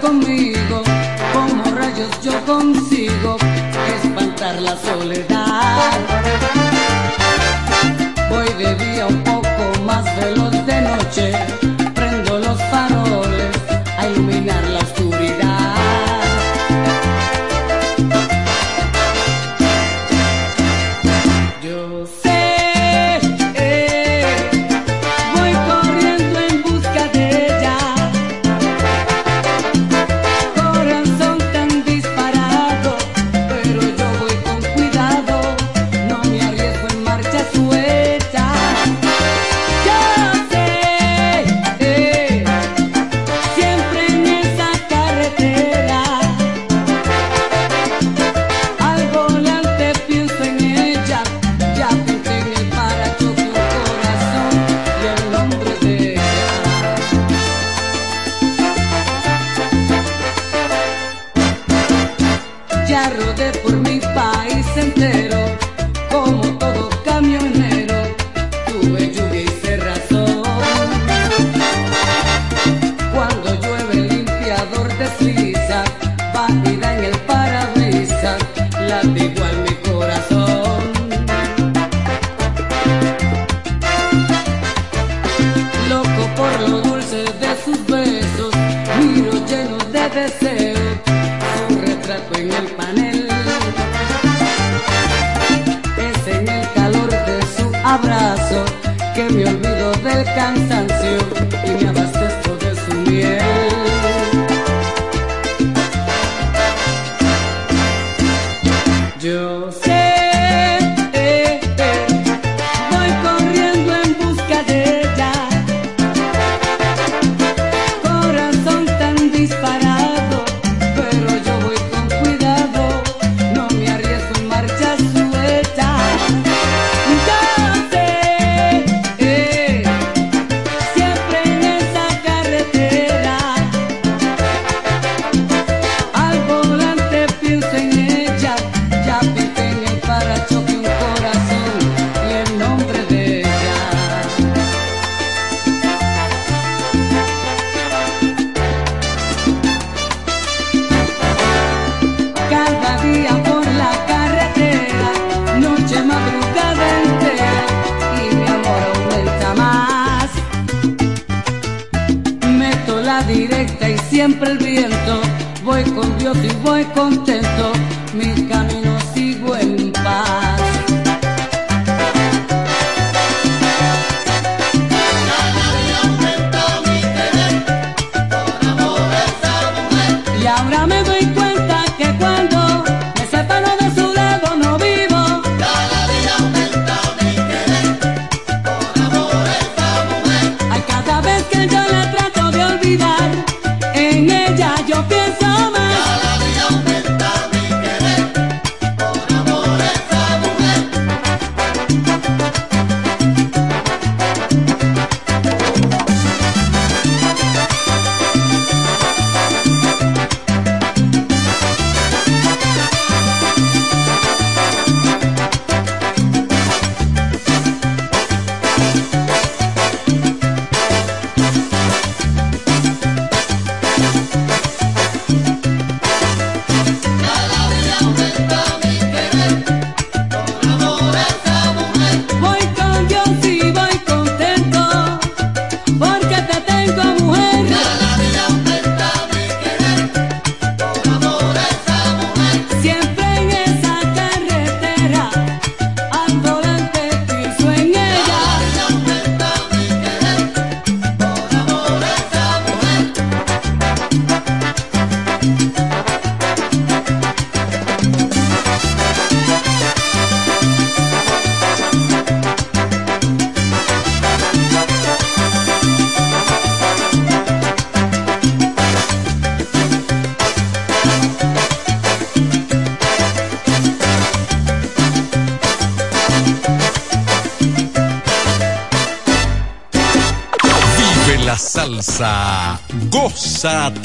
conmigo, 0.00 0.82
como 1.32 1.64
rayos 1.76 2.10
yo 2.22 2.32
consigo 2.44 3.36
espantar 4.02 4.60
la 4.60 4.76
soledad. 4.76 5.47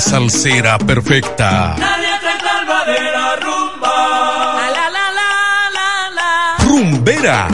salsera 0.00 0.78
perfecta. 0.78 1.74
La 1.78 1.96
letra 1.98 2.34
de 2.86 3.02
la 3.12 3.36
rumba. 3.36 4.70
La, 4.70 4.90
la, 4.90 5.10
la, 6.14 6.56
Rumbera. 6.64 7.48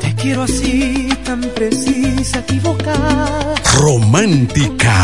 Te 0.00 0.14
quiero 0.14 0.42
así, 0.42 1.08
tan 1.24 1.40
precisa, 1.40 2.40
equivocada. 2.40 3.54
Romántica. 3.78 4.94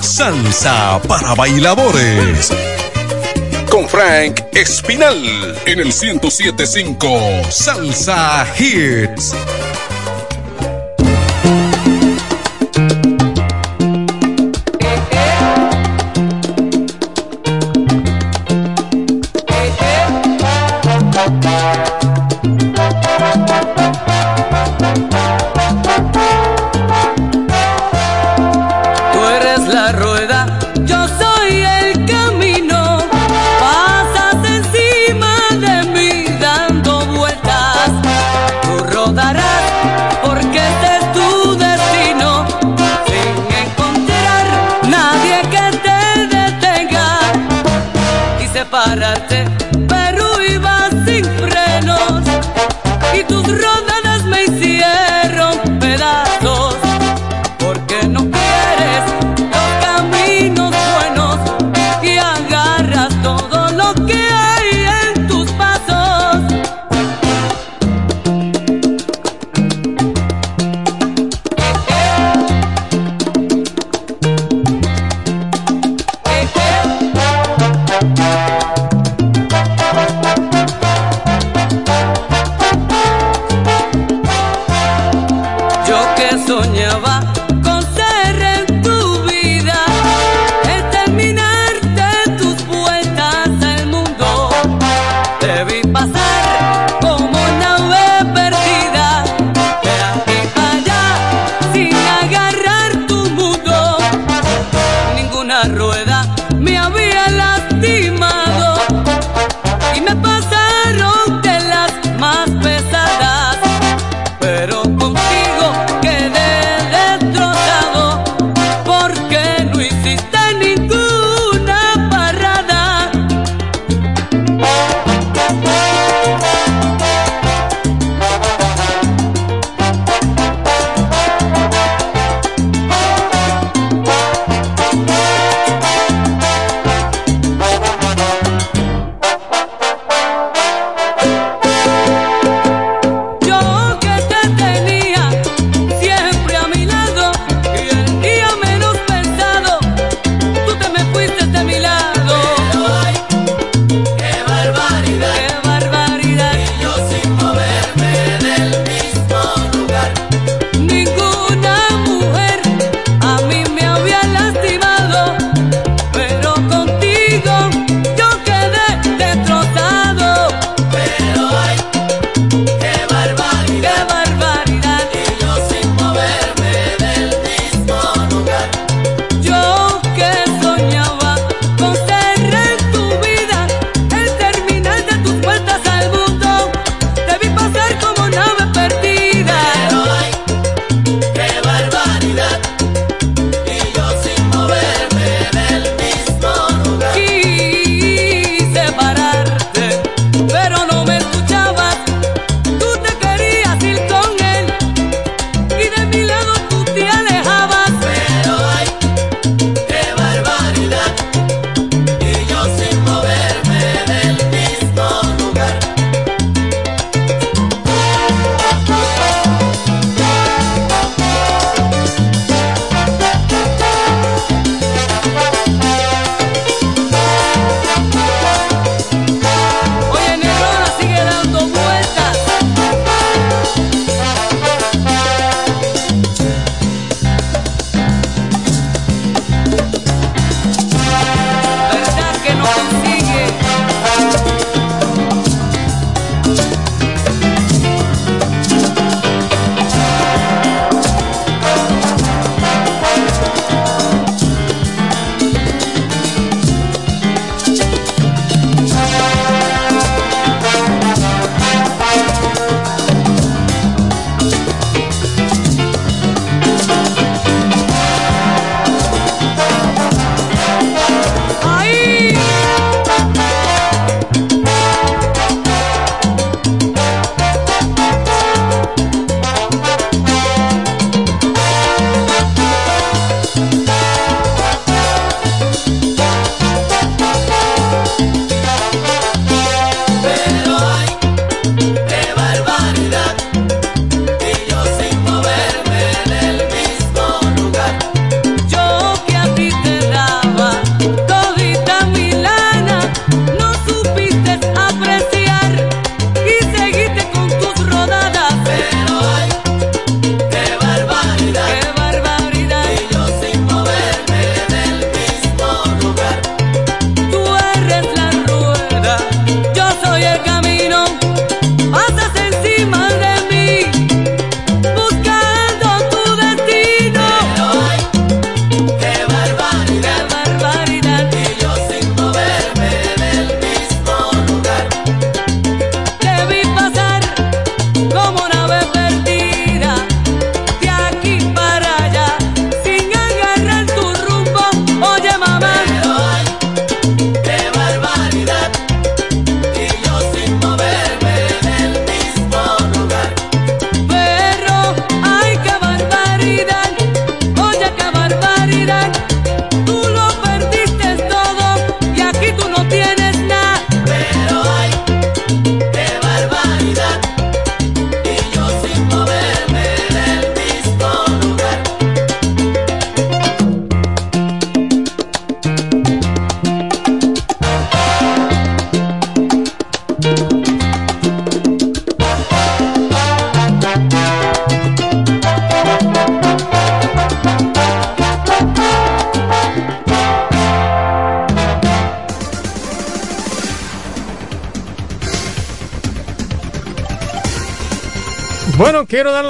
Salsa 0.00 1.00
para 1.06 1.34
bailadores. 1.34 2.52
Con 3.70 3.88
Frank 3.88 4.40
Espinal 4.52 5.56
en 5.64 5.78
el 5.78 5.86
1075 5.86 7.20
Salsa 7.50 8.46
Hits. 8.58 9.34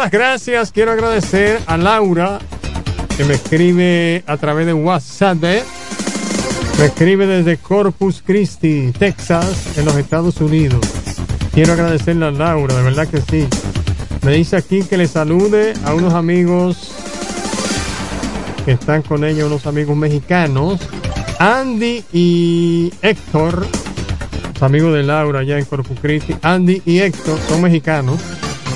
Gracias, 0.08 0.72
quiero 0.72 0.92
agradecer 0.92 1.60
a 1.66 1.76
Laura 1.76 2.38
que 3.16 3.24
me 3.24 3.34
escribe 3.34 4.24
a 4.26 4.38
través 4.38 4.64
de 4.64 4.72
WhatsApp. 4.72 5.44
¿eh? 5.44 5.62
Me 6.78 6.86
escribe 6.86 7.26
desde 7.26 7.58
Corpus 7.58 8.22
Christi, 8.24 8.92
Texas, 8.98 9.76
en 9.76 9.84
los 9.84 9.96
Estados 9.96 10.40
Unidos. 10.40 10.80
Quiero 11.52 11.74
agradecerle 11.74 12.26
a 12.26 12.30
Laura, 12.30 12.74
de 12.74 12.82
verdad 12.82 13.08
que 13.08 13.20
sí. 13.20 13.46
Me 14.22 14.32
dice 14.32 14.56
aquí 14.56 14.82
que 14.84 14.96
le 14.96 15.06
salude 15.06 15.74
a 15.84 15.92
unos 15.92 16.14
amigos 16.14 16.92
que 18.64 18.72
están 18.72 19.02
con 19.02 19.24
ella, 19.24 19.44
unos 19.44 19.66
amigos 19.66 19.96
mexicanos, 19.96 20.80
Andy 21.38 22.04
y 22.12 22.92
Héctor, 23.02 23.66
los 24.54 24.62
amigos 24.62 24.94
de 24.94 25.02
Laura 25.02 25.40
allá 25.40 25.58
en 25.58 25.64
Corpus 25.66 25.98
Christi. 26.00 26.34
Andy 26.40 26.80
y 26.86 27.00
Héctor 27.00 27.38
son 27.48 27.60
mexicanos. 27.60 28.20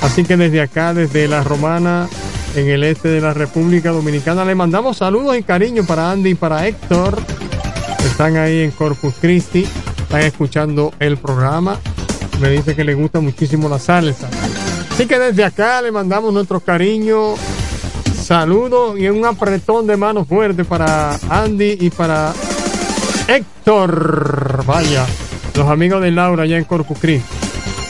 Así 0.04 0.22
que 0.22 0.36
desde 0.36 0.60
acá, 0.60 0.92
desde 0.92 1.26
la 1.26 1.42
Romana, 1.42 2.08
en 2.54 2.68
el 2.68 2.84
este 2.84 3.08
de 3.08 3.22
la 3.22 3.32
República 3.32 3.90
Dominicana, 3.90 4.44
le 4.44 4.54
mandamos 4.54 4.98
saludos 4.98 5.36
y 5.36 5.42
cariño 5.42 5.82
para 5.84 6.10
Andy 6.10 6.30
y 6.30 6.34
para 6.34 6.68
Héctor. 6.68 7.18
Están 8.04 8.36
ahí 8.36 8.60
en 8.60 8.70
Corpus 8.70 9.14
Christi, 9.18 9.66
están 9.96 10.20
escuchando 10.20 10.92
el 11.00 11.16
programa. 11.16 11.78
Me 12.38 12.50
dice 12.50 12.76
que 12.76 12.84
le 12.84 12.92
gusta 12.94 13.20
muchísimo 13.20 13.66
la 13.66 13.78
salsa. 13.78 14.28
Así 14.90 15.06
que 15.06 15.18
desde 15.18 15.42
acá 15.42 15.80
le 15.80 15.90
mandamos 15.90 16.34
nuestro 16.34 16.60
cariño, 16.60 17.34
saludos 18.14 18.98
y 18.98 19.08
un 19.08 19.24
apretón 19.24 19.86
de 19.86 19.96
mano 19.96 20.26
fuerte 20.26 20.64
para 20.64 21.18
Andy 21.30 21.78
y 21.80 21.88
para 21.88 22.34
Héctor. 23.26 24.64
Vaya, 24.66 25.06
los 25.56 25.66
amigos 25.66 26.02
de 26.02 26.10
Laura 26.10 26.42
allá 26.42 26.58
en 26.58 26.64
Corpus 26.64 26.98
Christi. 27.00 27.26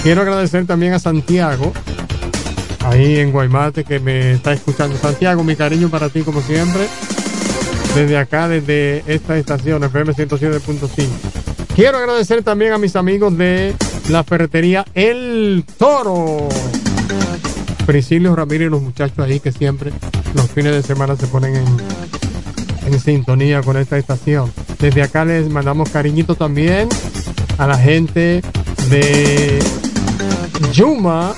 Quiero 0.05 0.23
agradecer 0.23 0.65
también 0.67 0.93
a 0.93 0.99
Santiago, 0.99 1.73
ahí 2.85 3.18
en 3.18 3.32
Guaymate, 3.32 3.85
que 3.85 3.99
me 4.01 4.32
está 4.32 4.53
escuchando. 4.53 4.97
Santiago, 4.97 5.43
mi 5.43 5.57
cariño 5.57 5.89
para 5.89 6.09
ti 6.09 6.22
como 6.22 6.41
siempre. 6.41 6.87
Desde 7.95 8.16
acá, 8.16 8.49
desde 8.49 9.05
esta 9.07 9.37
estación, 9.37 9.85
FM 9.85 10.12
107.5. 10.12 11.07
Quiero 11.74 11.99
agradecer 11.99 12.43
también 12.43 12.72
a 12.72 12.78
mis 12.78 12.97
amigos 12.97 13.37
de 13.37 13.74
la 14.09 14.22
ferretería 14.24 14.85
El 14.95 15.64
Toro. 15.78 16.49
Priscilio 17.87 18.35
Ramírez 18.35 18.68
y 18.68 18.70
los 18.70 18.82
muchachos 18.82 19.18
ahí 19.18 19.41
que 19.41 19.53
siempre 19.53 19.93
los 20.35 20.51
fines 20.51 20.72
de 20.72 20.82
semana 20.82 21.16
se 21.16 21.26
ponen 21.26 21.57
en, 21.57 21.66
en 22.87 23.01
sintonía 23.01 23.62
con 23.62 23.76
esta 23.76 23.99
estación. 23.99 24.51
Desde 24.78 25.03
acá 25.03 25.24
les 25.24 25.49
mandamos 25.49 25.91
cariñito 25.91 26.35
también 26.35 26.89
a 27.59 27.66
la 27.66 27.78
gente 27.78 28.43
de 28.91 29.59
Yuma. 30.72 31.35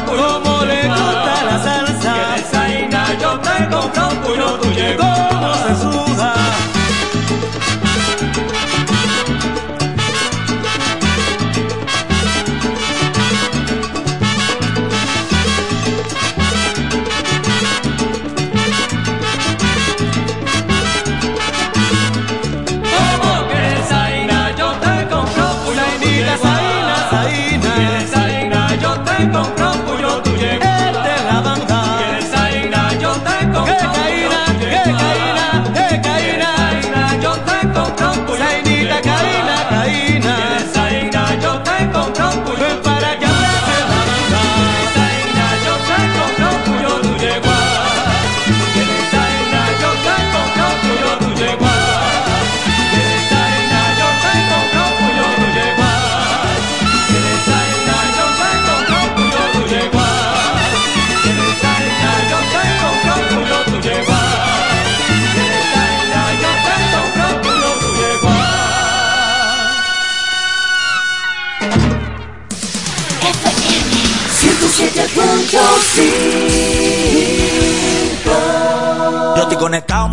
Como 0.00 0.64
le 0.64 0.88
gusta 0.88 1.34
la 1.44 1.56
salsa. 1.62 2.14
Que 2.14 2.34
de 2.34 3.02
yo 3.20 3.38
te 3.40 3.56
compro 3.70 4.20
puyo 4.22 4.48
tu 4.60 4.68
Como 4.70 6.11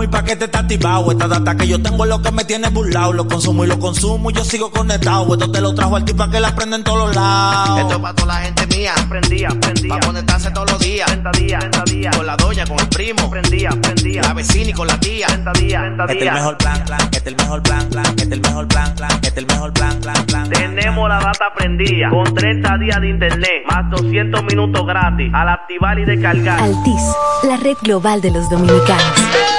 estoy 0.04 0.08
conectado, 0.08 0.08
mi 0.08 0.08
paquete 0.08 0.45
está 0.45 0.60
activado. 0.60 1.12
Esta 1.12 1.28
data 1.28 1.56
que 1.56 1.68
yo 1.68 1.82
tengo 1.82 2.04
es 2.04 2.10
lo 2.10 2.22
que 2.22 2.32
me 2.32 2.43
tiene 2.45 2.70
burlado. 2.70 3.14
Lo 3.14 3.28
consumo 3.28 3.64
y 3.64 3.68
lo 3.68 3.80
consumo 3.80 4.30
y 4.30 4.34
yo 4.34 4.43
sigo 4.43 4.72
conectado. 4.72 5.34
Esto 5.34 5.52
te 5.52 5.62
lo 5.62 5.74
trajo 5.74 5.95
al 5.95 6.06
tipo 6.06 6.30
que 6.30 6.39
la 6.39 6.56
prende 6.56 6.78
en 6.78 6.84
todos 6.84 7.08
los 7.08 7.16
lados. 7.16 7.80
Esto 7.80 7.95
es 7.95 8.00
para 8.00 8.16
toda 8.16 8.34
la 8.34 8.41
gente 8.41 8.68
mía. 8.68 8.93
Prendía, 9.10 9.50
prendía. 9.50 9.89
Para 9.89 10.06
conectarse 10.08 10.52
todos 10.52 10.72
los 10.72 10.80
días. 10.80 11.08
30 11.08 11.32
días, 11.32 11.60
30 11.60 11.84
días. 11.91 12.18
Con 12.18 12.26
la 12.26 12.38
doña, 12.38 12.66
con 12.66 12.80
el 12.80 12.88
primo. 12.89 13.30
Prendía, 13.30 13.70
prendía. 13.70 14.22
La 14.22 14.34
vecina 14.34 14.70
y 14.70 14.74
con 14.74 14.88
la 14.88 15.00
tía. 15.00 15.28
30 15.28 15.52
días, 15.54 15.82
30 15.82 16.04
Este 16.04 16.18
es 16.18 16.22
el 16.22 16.34
mejor 16.34 16.58
plan, 16.58 16.86
plan. 16.86 17.00
Este 17.02 17.18
es 17.18 17.28
el 17.28 17.36
mejor 17.36 17.64
plan, 17.64 17.89
plan. 17.89 18.06
Este 18.06 18.24
es 18.24 18.32
el 18.32 18.41
mejor 18.41 18.68
plan, 18.68 18.95
plan. 18.95 19.12
Este 19.12 19.28
es 19.28 19.38
el 19.38 19.45
mejor 19.47 19.74
plan, 19.74 20.00
plan, 20.00 20.26
plan. 20.26 20.50
Tenemos 20.50 21.10
la 21.10 21.20
data 21.20 21.54
prendida. 21.56 22.10
Con 22.10 22.34
30 22.34 22.78
días 22.78 23.02
de 23.02 23.10
internet. 23.10 23.64
Más 23.68 23.89
200 23.91 24.43
minutos 24.43 24.86
gratis. 24.86 25.32
Al 25.34 25.50
activar 25.50 26.00
y 26.00 26.06
descargar. 26.06 26.62
Altis, 26.62 27.02
la 27.43 27.58
red 27.58 27.78
global 27.82 28.22
de 28.22 28.32
los 28.32 28.50
dominicanos. 28.50 29.59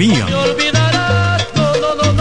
querían. 0.00 0.99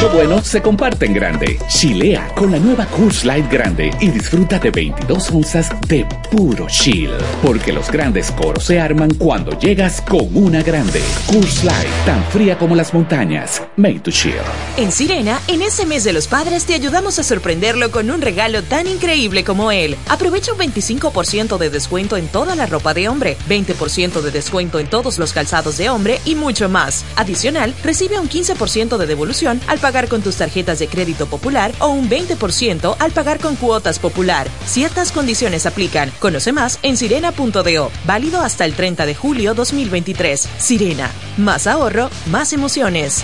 Lo 0.01 0.07
bueno 0.11 0.41
se 0.41 0.61
comparte 0.61 1.07
en 1.07 1.13
grande. 1.13 1.59
Chilea 1.67 2.29
con 2.33 2.53
la 2.53 2.57
nueva 2.57 2.85
Coors 2.85 3.25
Light 3.25 3.51
Grande 3.51 3.91
y 3.99 4.09
disfruta 4.09 4.57
de 4.57 4.71
22 4.71 5.29
onzas 5.31 5.69
de 5.89 6.07
puro 6.31 6.67
chill. 6.69 7.11
Porque 7.41 7.73
los 7.73 7.91
grandes 7.91 8.31
coros 8.31 8.63
se 8.63 8.79
arman 8.79 9.13
cuando 9.15 9.59
llegas 9.59 9.99
con 10.01 10.29
una 10.33 10.63
grande. 10.63 11.01
Coors 11.27 11.65
Light, 11.65 11.89
tan 12.05 12.23
fría 12.31 12.57
como 12.57 12.77
las 12.77 12.93
montañas. 12.93 13.61
Made 13.75 13.99
to 13.99 14.11
chill. 14.11 14.35
En 14.77 14.93
Sirena, 14.93 15.37
en 15.49 15.61
ese 15.61 15.85
mes 15.85 16.05
de 16.05 16.13
los 16.13 16.29
padres 16.29 16.63
te 16.63 16.75
ayudamos 16.75 17.19
a 17.19 17.23
sorprenderlo 17.23 17.91
con 17.91 18.09
un 18.09 18.21
regalo 18.21 18.63
tan 18.63 18.87
increíble 18.87 19.43
como 19.43 19.69
él. 19.69 19.97
Aprovecha 20.07 20.53
un 20.53 20.59
25% 20.59 21.57
de 21.57 21.69
descuento 21.69 22.15
en 22.15 22.29
toda 22.29 22.55
la 22.55 22.67
ropa 22.67 22.93
de 22.93 23.09
hombre, 23.09 23.35
20% 23.49 24.21
de 24.21 24.31
descuento 24.31 24.79
en 24.79 24.87
todos 24.87 25.19
los 25.19 25.33
calzados 25.33 25.77
de 25.77 25.89
hombre 25.89 26.21
y 26.23 26.35
mucho 26.35 26.69
más. 26.69 27.03
Adicional, 27.17 27.75
recibe 27.83 28.17
un 28.17 28.29
15% 28.29 28.95
de 28.95 29.05
devolución 29.05 29.59
al 29.67 29.79
pagar 29.79 29.88
con 30.07 30.21
tus 30.21 30.35
tarjetas 30.35 30.77
de 30.79 30.87
crédito 30.87 31.25
popular 31.25 31.71
o 31.79 31.87
un 31.87 32.09
20% 32.09 32.95
al 32.99 33.11
pagar 33.11 33.39
con 33.39 33.55
cuotas 33.55 33.97
popular. 33.97 34.47
Ciertas 34.65 35.11
condiciones 35.11 35.65
aplican. 35.65 36.11
Conoce 36.19 36.53
más 36.53 36.79
en 36.83 36.95
sirena.do. 36.95 37.91
Válido 38.05 38.41
hasta 38.41 38.65
el 38.65 38.75
30 38.75 39.07
de 39.07 39.15
julio 39.15 39.55
2023. 39.55 40.47
Sirena. 40.59 41.09
Más 41.37 41.65
ahorro, 41.65 42.09
más 42.27 42.53
emociones. 42.53 43.23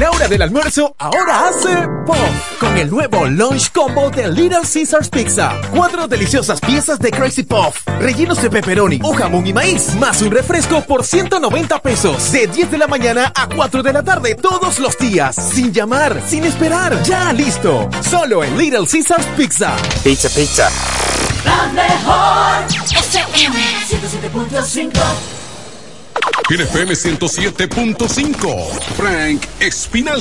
La 0.00 0.10
hora 0.10 0.28
del 0.28 0.40
almuerzo 0.40 0.94
ahora 0.96 1.48
hace 1.48 1.76
pop 2.06 2.16
con 2.58 2.74
el 2.78 2.88
nuevo 2.88 3.26
Lunch 3.26 3.70
Combo 3.70 4.08
de 4.08 4.28
Little 4.32 4.62
Caesars 4.62 5.10
Pizza. 5.10 5.60
Cuatro 5.74 6.08
deliciosas 6.08 6.58
piezas 6.58 6.98
de 7.00 7.10
Crazy 7.10 7.42
Puff, 7.42 7.86
rellenos 8.00 8.40
de 8.40 8.48
pepperoni 8.48 8.98
o 9.02 9.12
jamón 9.12 9.46
y 9.46 9.52
maíz, 9.52 9.94
más 9.96 10.22
un 10.22 10.30
refresco 10.30 10.80
por 10.86 11.04
190 11.04 11.82
pesos. 11.82 12.32
De 12.32 12.46
10 12.46 12.70
de 12.70 12.78
la 12.78 12.86
mañana 12.86 13.30
a 13.36 13.46
4 13.46 13.82
de 13.82 13.92
la 13.92 14.02
tarde 14.02 14.34
todos 14.36 14.78
los 14.78 14.96
días. 14.96 15.36
Sin 15.36 15.70
llamar, 15.70 16.22
sin 16.26 16.44
esperar. 16.44 17.02
Ya 17.02 17.34
listo. 17.34 17.90
Solo 18.00 18.42
en 18.42 18.56
Little 18.56 18.86
Caesars 18.90 19.26
Pizza. 19.36 19.76
Pizza, 20.02 20.30
pizza. 20.30 20.70
La 21.44 21.66
mejor 21.74 22.64
FM 22.90 23.54
107.5 23.86 25.39
En 26.50 26.60
FM 26.60 26.94
107.5, 26.94 28.80
Frank 28.96 29.46
Espinal. 29.60 30.20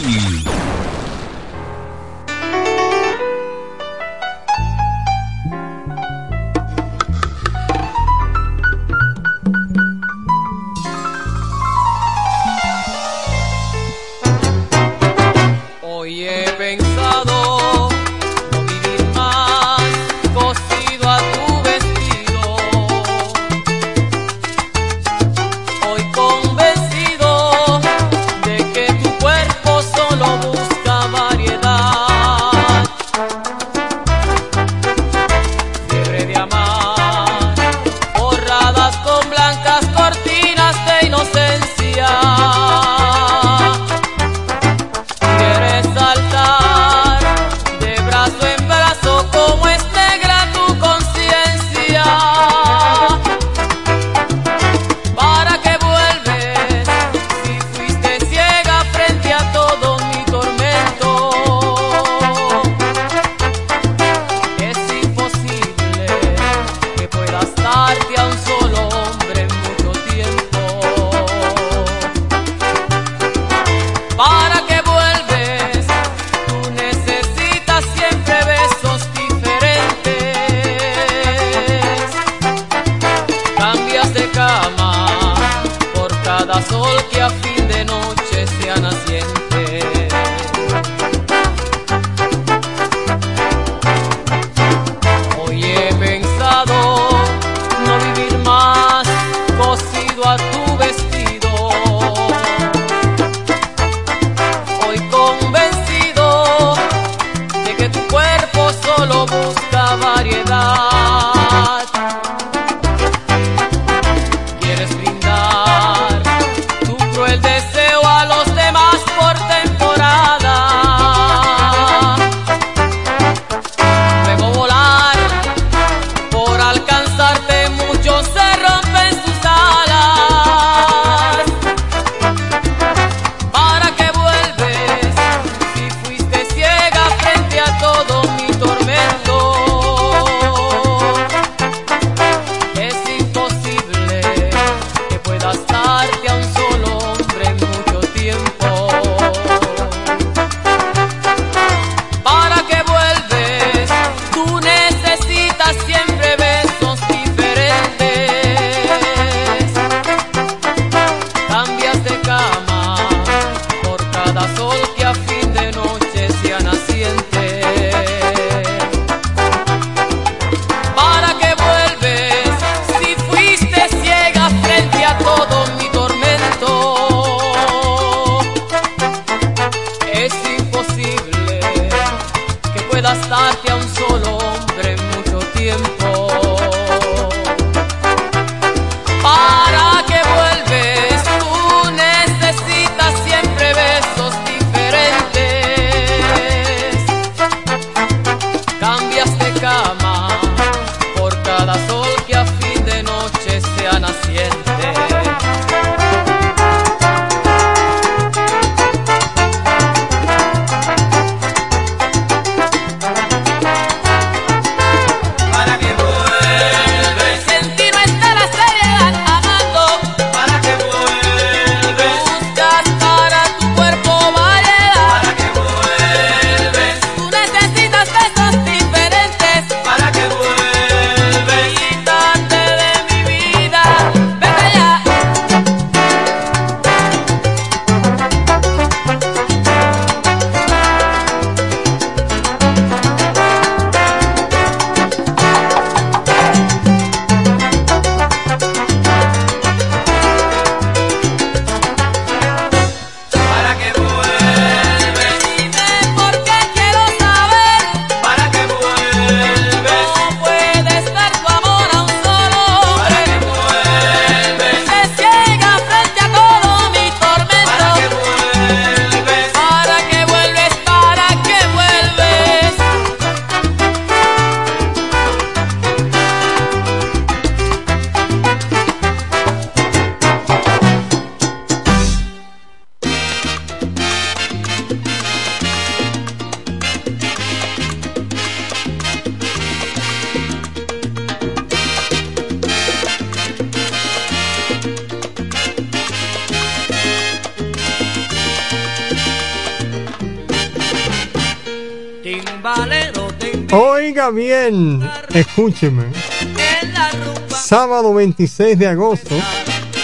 Sábado 307.49 308.13
26 308.13 308.77
de 308.77 308.87
agosto 308.87 309.33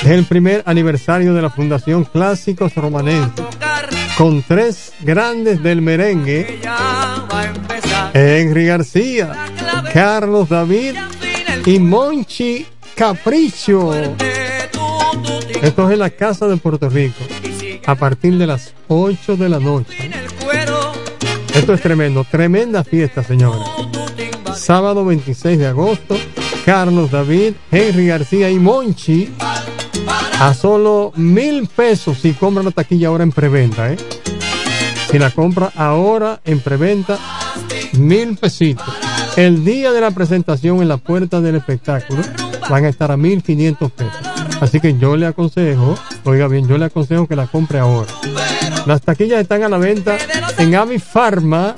es 0.04 0.08
el 0.08 0.24
primer 0.24 0.64
aniversario 0.66 1.34
de 1.34 1.42
la 1.42 1.50
Fundación 1.50 2.06
Clásicos 2.06 2.74
Romanenses, 2.76 3.46
con 4.18 4.42
tres 4.44 4.94
grandes 5.02 5.62
del 5.62 5.82
merengue, 5.82 6.62
Henry 8.14 8.68
García, 8.68 9.34
Carlos 9.94 10.48
David 10.48 10.96
y 11.66 11.80
Monchi 11.80 12.66
Capricho. 12.96 13.94
Esto 15.62 15.88
es 15.88 15.94
en 15.94 16.00
la 16.00 16.10
Casa 16.10 16.48
de 16.48 16.56
Puerto 16.56 16.90
Rico, 16.90 17.20
a 17.86 17.96
partir 17.96 18.38
de 18.38 18.48
las 18.48 18.74
8 18.88 19.36
de 19.36 19.50
la 19.50 19.60
noche. 19.60 20.10
Esto 21.54 21.74
es 21.74 21.82
tremendo, 21.82 22.24
tremenda 22.24 22.82
fiesta, 22.86 23.22
señores. 23.24 23.75
Sábado 24.66 25.06
26 25.06 25.60
de 25.60 25.68
agosto, 25.68 26.18
Carlos 26.66 27.12
David, 27.12 27.54
Henry 27.72 28.08
García 28.08 28.50
y 28.50 28.58
Monchi 28.58 29.32
a 30.40 30.56
solo 30.56 31.14
mil 31.16 31.68
pesos 31.68 32.18
si 32.18 32.34
compra 32.34 32.64
la 32.64 32.72
taquilla 32.72 33.10
ahora 33.10 33.24
en 33.24 33.32
preventa, 33.32 33.94
¿eh? 33.94 33.98
Si 35.12 35.20
la 35.20 35.30
compra 35.30 35.72
ahora 35.76 36.42
en 36.44 36.62
preventa, 36.62 37.20
mil 38.00 38.38
pesitos. 38.38 38.92
El 39.36 39.64
día 39.64 39.92
de 39.92 40.02
la 40.02 40.10
presentación 40.10 40.82
en 40.82 40.88
la 40.88 40.98
puerta 40.98 41.42
del 41.42 41.58
espectáculo 41.58 42.24
van 42.68 42.86
a 42.86 42.90
estar 42.90 43.12
a 43.12 43.18
mil 43.18 43.44
quinientos 43.44 43.92
pesos. 43.92 44.18
Así 44.62 44.80
que 44.80 44.98
yo 44.98 45.16
le 45.16 45.28
aconsejo, 45.28 45.96
oiga 46.24 46.48
bien, 46.48 46.68
yo 46.68 46.80
le 46.80 46.86
aconsejo 46.86 47.28
que 47.28 47.36
la 47.36 47.46
compre 47.46 47.78
ahora. 47.78 48.12
Las 48.88 49.04
taquillas 49.04 49.42
están 49.42 49.62
a 49.62 49.70
la 49.70 49.78
venta 49.78 50.18
en 50.58 50.74
Ami 50.74 50.98
Pharma, 50.98 51.76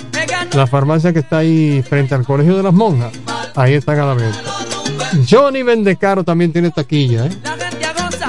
la 0.54 0.68
farmacia 0.68 1.14
que 1.14 1.20
está 1.20 1.40
ahí 1.40 1.84
frente 1.88 2.16
al 2.16 2.26
Colegio 2.26 2.58
de 2.58 2.64
las 2.64 2.74
Monjas. 2.74 3.12
Ahí 3.56 3.80
la 3.86 4.14
venta. 4.14 4.40
Johnny 5.30 5.64
Vendecaro 5.64 6.24
también 6.24 6.52
tiene 6.52 6.72
taquilla, 6.72 7.28
¿eh? 7.28 7.32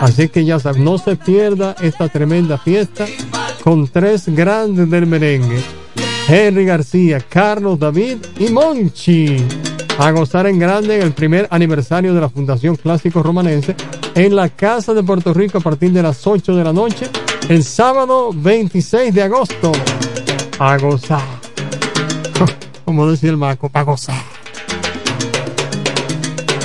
Así 0.01 0.29
que 0.29 0.45
ya 0.45 0.61
sabes, 0.61 0.81
no 0.81 0.97
se 0.97 1.17
pierda 1.17 1.75
esta 1.81 2.09
tremenda 2.09 2.57
fiesta 2.57 3.07
con 3.65 3.89
tres 3.89 4.29
grandes 4.29 4.89
del 4.89 5.07
merengue. 5.07 5.61
Henry 6.29 6.65
García, 6.65 7.21
Carlos 7.21 7.79
David 7.79 8.19
y 8.39 8.51
Monchi. 8.51 9.45
A 9.99 10.13
gozar 10.13 10.47
en 10.47 10.59
grande 10.59 10.97
en 10.97 11.03
el 11.03 11.13
primer 11.13 11.49
aniversario 11.51 12.15
de 12.15 12.21
la 12.21 12.29
Fundación 12.29 12.77
Clásico 12.77 13.23
Romanense 13.23 13.75
en 14.15 14.37
la 14.37 14.49
Casa 14.49 14.95
de 14.95 15.03
Puerto 15.03 15.35
Rico 15.35 15.59
a 15.59 15.61
partir 15.61 15.91
de 15.91 16.03
las 16.03 16.25
8 16.27 16.55
de 16.55 16.65
la 16.65 16.73
noche, 16.73 17.09
el 17.49 17.65
sábado 17.65 18.31
26 18.33 19.13
de 19.13 19.23
agosto. 19.23 19.73
A 20.61 20.77
gozar. 20.79 21.38
Como 22.89 23.07
decía 23.07 23.29
el 23.29 23.37
Maco, 23.37 23.71
a 23.75 23.83
gozar. 23.83 24.17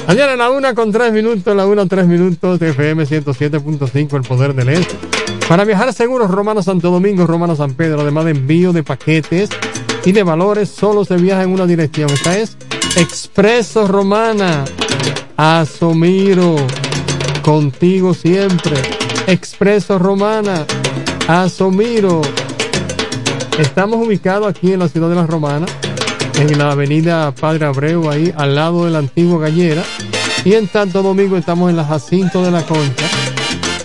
Ayer 0.07 0.29
en 0.29 0.37
la 0.37 0.51
una 0.51 0.73
con 0.73 0.89
tres 0.89 1.11
minutos, 1.11 1.53
la 1.53 1.65
una 1.65 1.85
tres 1.85 2.07
minutos 2.07 2.61
de 2.61 2.69
FM 2.69 3.03
107.5, 3.03 4.15
el 4.15 4.21
poder 4.21 4.55
del 4.55 4.69
este. 4.69 4.95
Para 5.49 5.65
viajar 5.65 5.91
seguros, 5.91 6.31
Romano 6.31 6.63
Santo 6.63 6.91
Domingo, 6.91 7.27
Romano 7.27 7.57
San 7.57 7.73
Pedro, 7.73 7.99
además 7.99 8.23
de 8.23 8.31
envío 8.31 8.71
de 8.71 8.83
paquetes 8.83 9.49
y 10.05 10.13
de 10.13 10.23
valores, 10.23 10.69
solo 10.69 11.03
se 11.03 11.17
viaja 11.17 11.43
en 11.43 11.49
una 11.49 11.65
dirección. 11.65 12.09
Esta 12.09 12.37
es 12.37 12.55
Expreso 12.95 13.85
Romana. 13.85 14.63
Asomiro. 15.35 16.55
Contigo 17.41 18.13
siempre. 18.13 18.77
Expreso 19.27 19.99
Romana. 19.99 20.65
Asomiro. 21.27 22.21
Estamos 23.59 24.07
ubicados 24.07 24.47
aquí 24.47 24.71
en 24.71 24.79
la 24.79 24.87
ciudad 24.87 25.09
de 25.09 25.15
la 25.15 25.27
Romana, 25.27 25.67
en 26.35 26.57
la 26.57 26.71
avenida 26.71 27.33
Padre 27.33 27.65
Abreu, 27.65 28.09
ahí 28.09 28.33
al 28.37 28.55
lado 28.55 28.85
de 28.85 28.91
la 28.91 28.99
antigua 28.99 29.39
gallera. 29.41 29.83
Y 30.45 30.53
en 30.53 30.69
Santo 30.69 31.01
Domingo 31.01 31.37
estamos 31.37 31.69
en 31.69 31.77
la 31.77 31.85
Jacinto 31.85 32.43
de 32.43 32.51
la 32.51 32.63
Concha, 32.63 33.05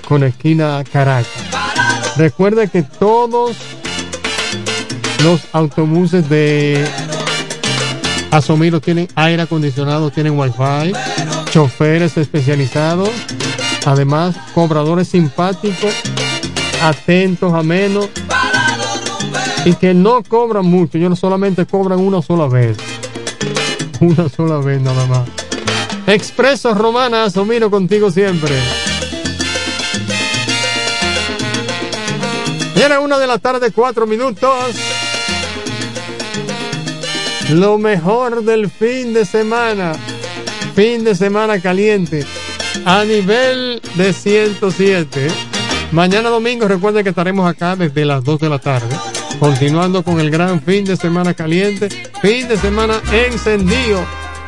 con 0.06 0.24
esquina 0.24 0.82
Caracas. 0.90 1.28
Recuerde 2.16 2.68
que 2.68 2.82
todos 2.82 3.56
los 5.22 5.40
autobuses 5.52 6.28
de 6.28 6.84
Asomiro 8.30 8.80
tienen 8.80 9.08
aire 9.14 9.42
acondicionado, 9.42 10.10
tienen 10.10 10.38
wifi, 10.38 10.92
choferes 11.50 12.16
especializados, 12.16 13.10
además 13.86 14.36
cobradores 14.54 15.08
simpáticos, 15.08 15.94
atentos, 16.82 17.54
amenos 17.54 18.08
y 19.68 19.74
que 19.74 19.92
no 19.92 20.22
cobran 20.22 20.64
mucho, 20.64 20.96
ellos 20.96 21.18
solamente 21.18 21.66
cobran 21.66 21.98
una 21.98 22.22
sola 22.22 22.48
vez. 22.48 22.78
Una 24.00 24.26
sola 24.30 24.56
vez 24.58 24.80
nada 24.80 25.04
más. 25.04 25.28
Expreso 26.06 26.72
Romana, 26.72 27.24
Asomiro 27.24 27.70
contigo 27.70 28.10
siempre. 28.10 28.54
Viene 32.74 32.96
una 32.96 33.18
de 33.18 33.26
la 33.26 33.38
tarde, 33.38 33.70
cuatro 33.70 34.06
minutos. 34.06 34.74
Lo 37.50 37.76
mejor 37.76 38.44
del 38.44 38.70
fin 38.70 39.12
de 39.12 39.26
semana. 39.26 39.92
Fin 40.74 41.04
de 41.04 41.14
semana 41.14 41.60
caliente. 41.60 42.24
A 42.86 43.04
nivel 43.04 43.82
de 43.96 44.14
107. 44.14 45.28
Mañana 45.92 46.30
domingo 46.30 46.66
recuerden 46.66 47.02
que 47.02 47.10
estaremos 47.10 47.46
acá 47.46 47.76
desde 47.76 48.06
las 48.06 48.24
2 48.24 48.40
de 48.40 48.48
la 48.48 48.58
tarde. 48.58 48.96
Continuando 49.40 50.02
con 50.02 50.20
el 50.20 50.30
gran 50.30 50.60
fin 50.60 50.84
de 50.84 50.96
semana 50.96 51.34
caliente. 51.34 51.88
Fin 52.20 52.48
de 52.48 52.56
semana 52.56 53.00
encendido 53.12 54.04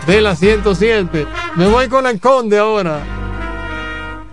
de 0.07 0.21
la 0.21 0.35
107. 0.35 1.27
Me 1.57 1.67
voy 1.67 1.89
con 1.89 2.07
el 2.07 2.21
conde 2.21 2.59
ahora. 2.59 3.01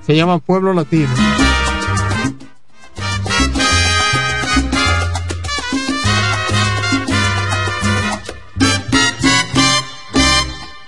Se 0.06 0.16
llama 0.16 0.40
Pueblo 0.40 0.74
Latino. 0.74 1.10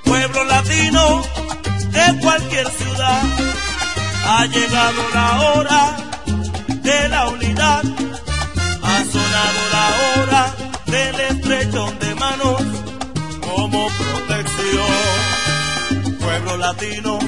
pueblo 0.04 0.44
latino 0.46 1.22
de 1.92 2.20
cualquier 2.22 2.68
ciudad. 2.70 3.22
Ha 4.26 4.46
llegado 4.46 5.02
la 5.14 5.42
hora 5.42 5.98
de 6.70 7.10
la 7.10 7.30
unidad, 7.30 7.84
sonado 9.12 9.60
la 9.72 9.88
hora 10.22 10.44
del 10.86 11.20
estrechón 11.32 12.00
de 12.00 12.16
manos 12.16 12.62
como 13.42 13.88
protección. 13.88 14.96
Pueblo 16.20 16.58
latino 16.58 17.20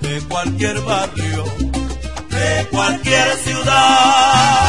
de 0.00 0.20
cualquier 0.22 0.80
barrio, 0.80 1.44
de 2.30 2.66
cualquier 2.70 3.36
ciudad, 3.38 4.68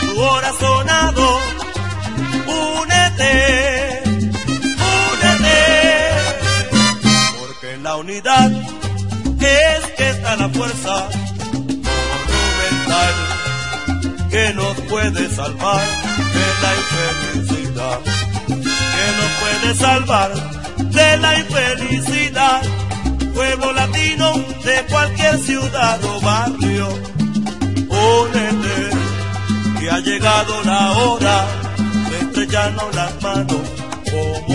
tu 0.00 0.20
hora 0.20 0.52
sonado, 0.60 1.38
únete, 2.46 4.02
únete. 5.10 5.60
Porque 7.38 7.74
en 7.74 7.82
la 7.82 7.96
unidad 7.96 8.52
es 9.40 9.86
que 9.96 10.10
está 10.10 10.36
la 10.36 10.48
fuerza 10.48 11.08
monumental 11.92 13.14
que 14.30 14.54
nos 14.54 14.80
puede 14.90 15.30
salvar 15.34 16.03
la 16.64 16.72
infelicidad, 16.82 17.98
que 18.94 19.06
nos 19.18 19.30
puede 19.42 19.74
salvar 19.74 20.30
de 20.78 21.16
la 21.18 21.38
infelicidad. 21.38 22.62
Pueblo 23.34 23.72
latino 23.72 24.32
de 24.64 24.76
cualquier 24.88 25.38
ciudad 25.38 25.98
o 26.04 26.20
barrio, 26.20 26.88
únete, 28.20 28.78
que 29.80 29.90
ha 29.90 29.98
llegado 29.98 30.62
la 30.64 30.92
hora 30.92 31.46
de 32.10 32.18
estrellarnos 32.20 32.94
las 32.94 33.22
manos 33.22 33.62
como 34.10 34.53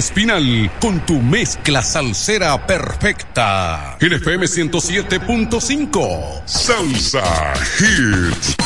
Espinal 0.00 0.70
con 0.80 1.04
tu 1.04 1.20
mezcla 1.20 1.82
salsera 1.82 2.66
perfecta. 2.66 3.98
En 4.00 4.14
FM 4.14 4.46
107.5. 4.46 6.42
Salsa 6.46 7.52
Hits. 7.78 8.59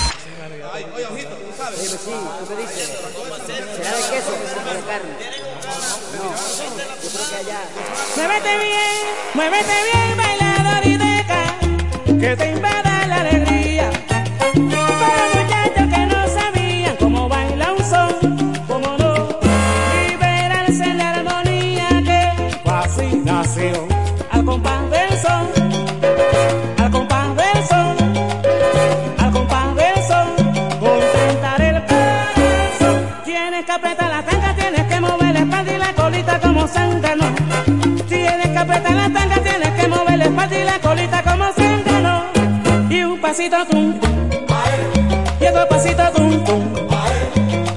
pasito 43.64 44.00
y 45.40 45.46
otro 45.46 45.68
pasito 45.68 46.02
tum 46.14 46.44
tum, 46.44 46.62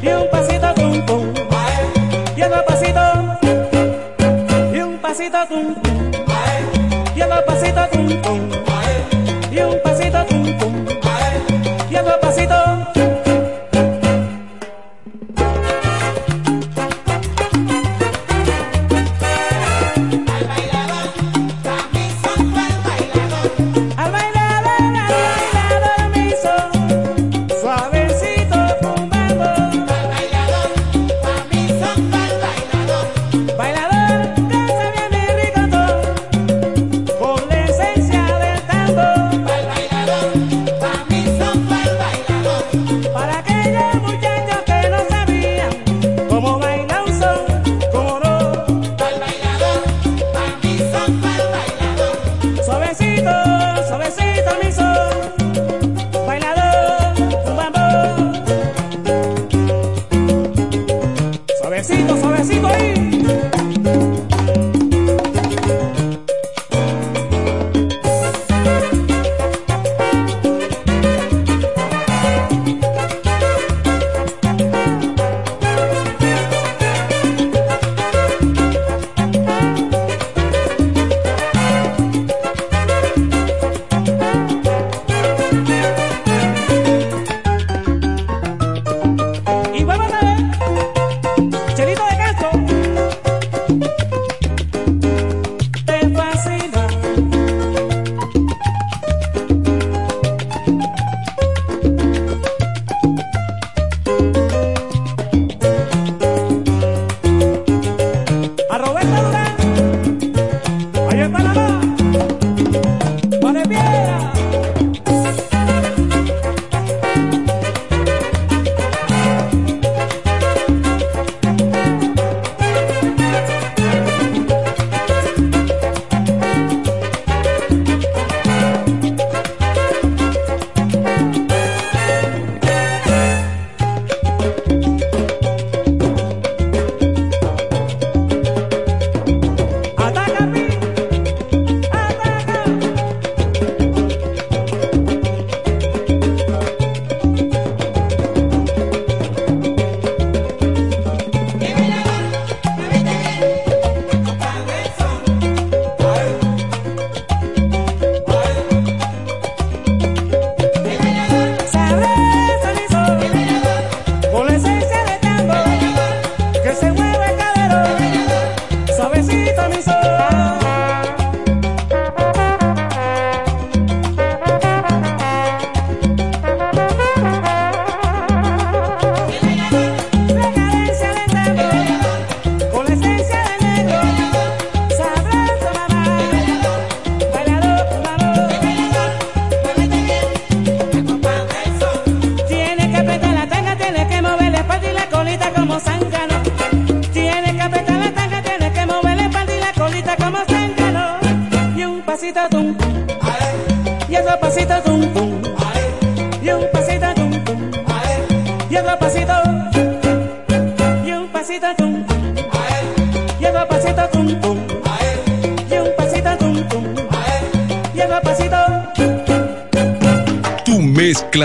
y 0.02 0.08
un 0.08 0.30
pasito 0.30 0.74
y 2.36 2.42
otro 2.42 2.66
pasito, 2.66 3.02
y 4.74 4.80
un 4.80 4.98
pasito 4.98 5.38
y 7.16 7.22
otro 7.22 7.46
pasito 7.46 7.88
tum 7.92 8.22
tum. 8.22 8.77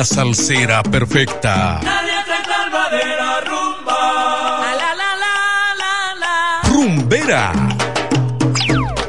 la 0.03 0.07
salsera 0.07 0.83
perfecta. 0.83 1.79
La 1.81 2.03
letra 2.03 2.43
calma 2.45 2.89
de 2.91 3.07
la 3.21 3.41
rumba. 3.43 4.75
La, 4.81 4.95
la, 5.01 5.11
la, 5.23 6.15
la. 6.19 6.69
Rumbera. 6.69 7.53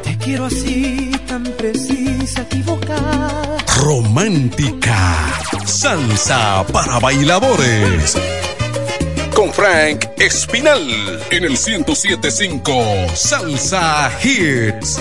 Te 0.04 0.16
quiero 0.18 0.44
así, 0.44 1.10
tan 1.26 1.42
precisa, 1.42 2.42
equivocada. 2.42 3.56
Romántica. 3.82 5.16
Salsa 5.64 6.64
para 6.72 7.00
bailadores. 7.00 8.16
Con 9.34 9.52
Frank 9.52 10.10
Espinal 10.18 10.86
en 11.30 11.42
el 11.42 11.58
1075 11.58 12.84
Salsa 13.14 14.12
Hits. 14.22 15.00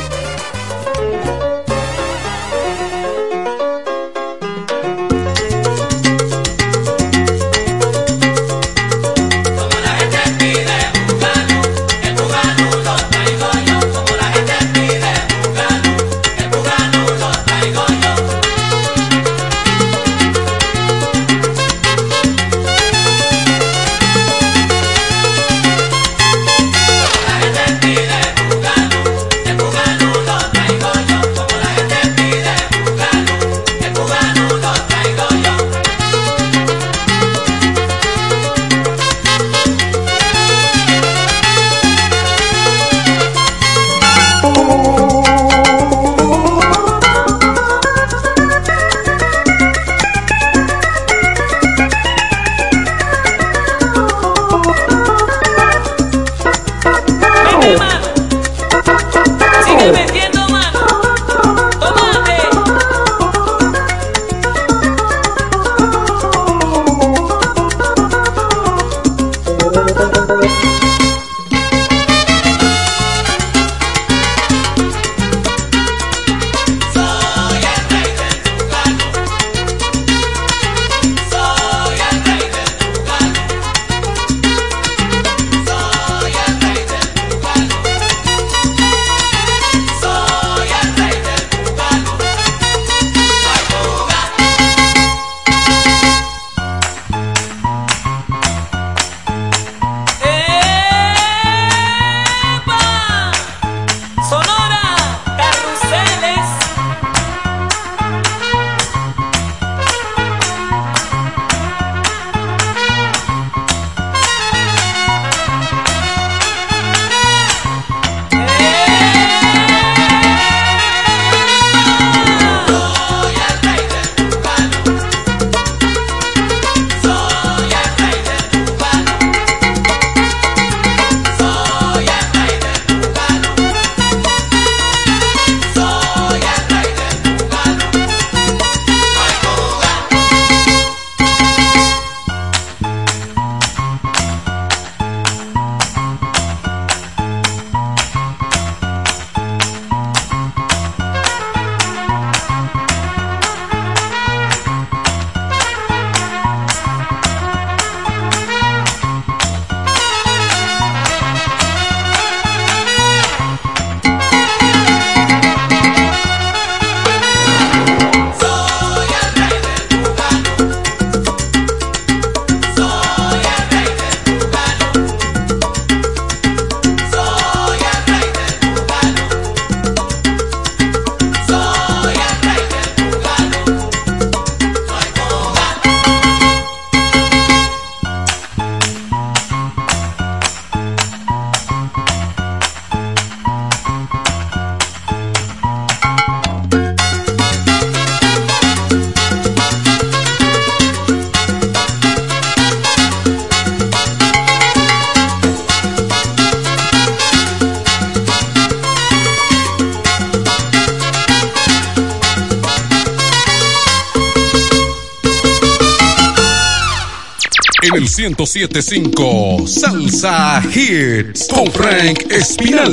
975 218.54 219.68
Salsa 219.68 220.62
Hits 220.72 221.48
con 221.48 221.72
Frank 221.72 222.20
Espinal. 222.30 222.92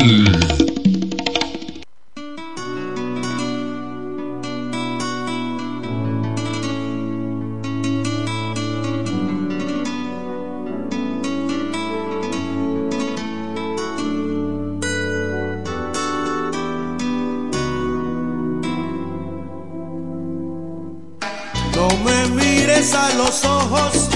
No 21.74 21.89
me 22.03 22.27
mires 22.28 22.95
a 22.95 23.15
los 23.19 23.45
ojos 23.45 24.10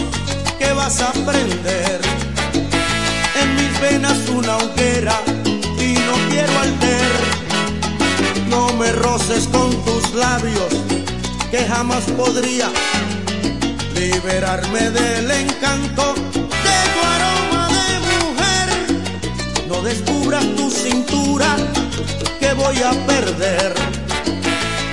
vas 0.85 1.01
a 1.01 1.13
prender 1.13 2.01
en 3.41 3.57
mis 3.57 3.81
venas 3.81 4.19
una 4.29 4.59
hoguera 4.59 5.19
y 5.79 5.95
no 6.07 6.15
quiero 6.29 6.53
alter. 6.61 7.13
No 8.51 8.71
me 8.75 8.93
roces 8.93 9.49
con 9.49 9.71
tus 9.87 10.13
labios 10.15 10.73
que 11.51 11.65
jamás 11.65 12.05
podría 12.19 12.69
liberarme 13.95 14.91
del 14.91 15.31
encanto 15.31 16.15
de 16.67 16.79
tu 16.93 17.01
aroma 17.17 17.69
de 17.79 17.91
mujer. 18.13 18.69
No 19.69 19.81
descubras 19.81 20.45
tu 20.55 20.71
cintura 20.71 21.57
que 22.41 22.53
voy 22.53 22.79
a 22.83 22.93
perder 23.07 23.73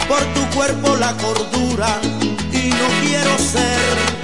por 0.08 0.24
tu 0.36 0.56
cuerpo 0.56 0.96
la 0.96 1.12
cordura 1.18 2.00
y 2.54 2.70
no 2.80 2.88
quiero 3.04 3.38
ser 3.38 4.21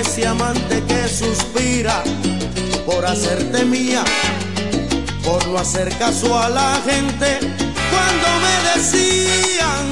ese 0.00 0.26
amante 0.26 0.82
que 0.88 1.08
suspira 1.08 2.02
por 2.84 3.04
hacerte 3.06 3.64
mía, 3.64 4.02
por 5.24 5.46
no 5.48 5.58
hacer 5.58 5.88
caso 5.98 6.38
a 6.38 6.48
la 6.48 6.80
gente. 6.84 7.38
Cuando 7.92 8.28
me 8.44 8.54
decían 8.74 9.84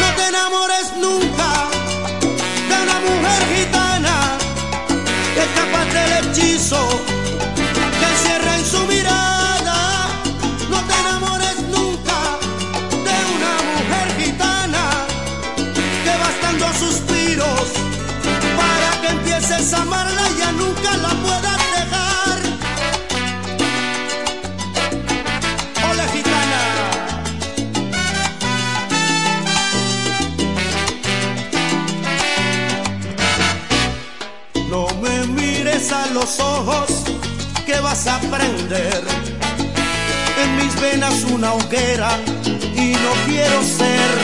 no 0.00 0.08
te 0.16 0.28
enamores 0.28 0.92
nunca 1.00 1.50
de 2.68 2.76
una 2.84 2.98
mujer 3.08 3.42
gitana 3.56 4.16
que 5.34 5.40
es 5.40 5.50
capaz 5.60 5.86
de 5.92 6.04
los 36.24 36.40
ojos 36.40 36.88
que 37.66 37.78
vas 37.80 38.06
a 38.06 38.18
prender. 38.18 39.02
En 40.42 40.56
mis 40.56 40.74
venas 40.80 41.22
una 41.24 41.52
hoguera 41.52 42.18
y 42.74 42.92
no 42.92 43.12
quiero 43.26 43.62
ser 43.62 44.14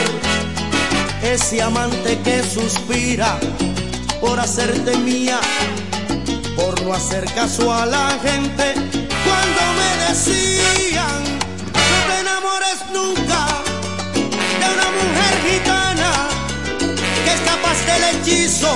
ese 1.21 1.61
amante 1.61 2.17
que 2.23 2.41
suspira 2.41 3.37
por 4.19 4.39
hacerte 4.39 4.97
mía, 4.97 5.39
por 6.55 6.81
no 6.81 6.91
hacer 6.91 7.23
caso 7.35 7.71
a 7.71 7.85
la 7.85 8.17
gente 8.23 8.73
cuando 9.27 9.61
me 9.79 9.91
decían 10.07 11.21
no 11.81 11.97
te 12.07 12.19
enamores 12.19 12.79
nunca 12.97 13.41
de 14.59 14.65
una 14.75 14.89
mujer 14.99 15.33
gitana 15.47 16.11
que 17.23 17.31
es 17.31 17.41
capaz 17.41 17.77
del 17.89 18.03
hechizo 18.11 18.75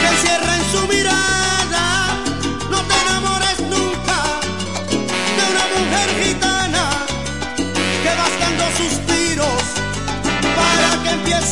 que 0.00 0.06
encierra 0.14 0.56
en 0.58 0.64
su 0.70 0.86
mirada. 0.86 1.43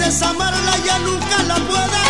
A 0.05 0.31
amarla 0.31 0.77
ya 0.85 0.99
nunca 0.99 1.43
la 1.45 1.55
puedas 1.55 2.02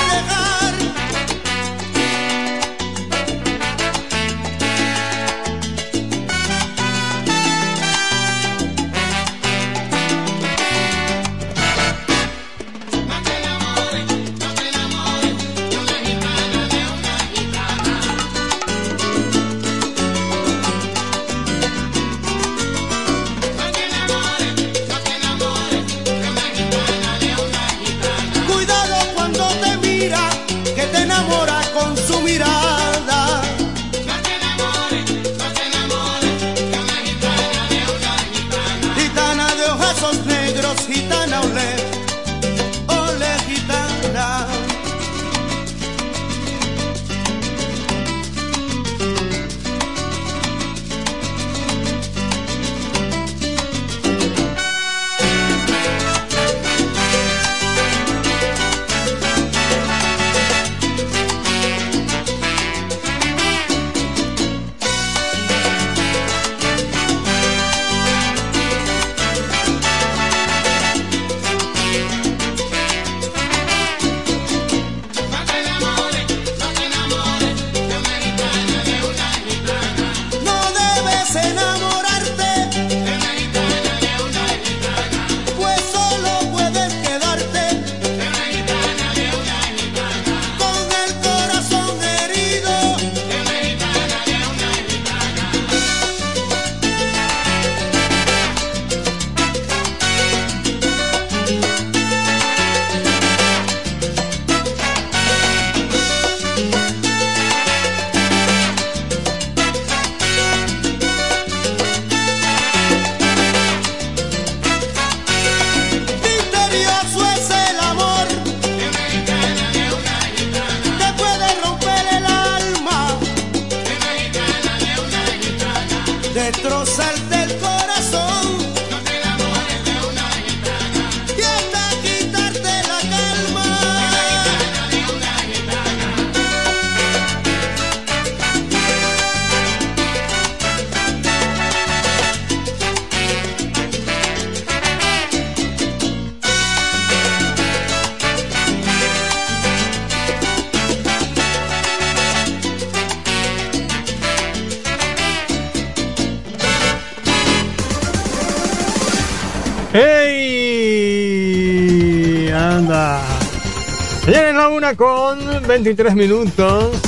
23 165.73 166.15
minutos. 166.15 167.01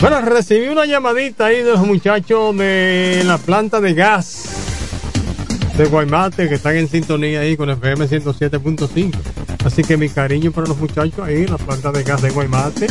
Bueno, 0.00 0.20
recibí 0.22 0.66
una 0.66 0.86
llamadita 0.86 1.46
ahí 1.46 1.62
de 1.62 1.70
los 1.70 1.86
muchachos 1.86 2.56
de 2.56 3.22
la 3.24 3.38
planta 3.38 3.80
de 3.80 3.94
gas 3.94 4.48
de 5.76 5.84
Guaymate 5.84 6.48
que 6.48 6.56
están 6.56 6.74
en 6.74 6.88
sintonía 6.88 7.40
ahí 7.40 7.56
con 7.56 7.70
FM 7.70 8.08
107.5. 8.08 9.12
Así 9.64 9.84
que 9.84 9.96
mi 9.96 10.08
cariño 10.08 10.50
para 10.50 10.66
los 10.66 10.76
muchachos 10.78 11.20
ahí 11.20 11.44
en 11.44 11.52
la 11.52 11.58
planta 11.58 11.92
de 11.92 12.02
gas 12.02 12.22
de 12.22 12.30
Guaymate. 12.30 12.88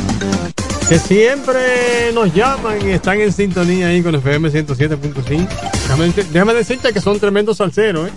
Que 0.87 0.97
siempre 0.97 2.13
nos 2.13 2.33
llaman 2.33 2.77
y 2.87 2.91
están 2.91 3.19
en 3.19 3.33
sintonía 3.33 3.87
ahí 3.87 4.01
con 4.01 4.15
FM 4.15 4.49
107.5. 4.49 5.47
Déjame, 5.73 6.13
déjame 6.31 6.53
decirte 6.53 6.93
que 6.93 7.01
son 7.01 7.19
tremendos 7.19 7.57
salseros, 7.57 8.07
¿eh? 8.07 8.11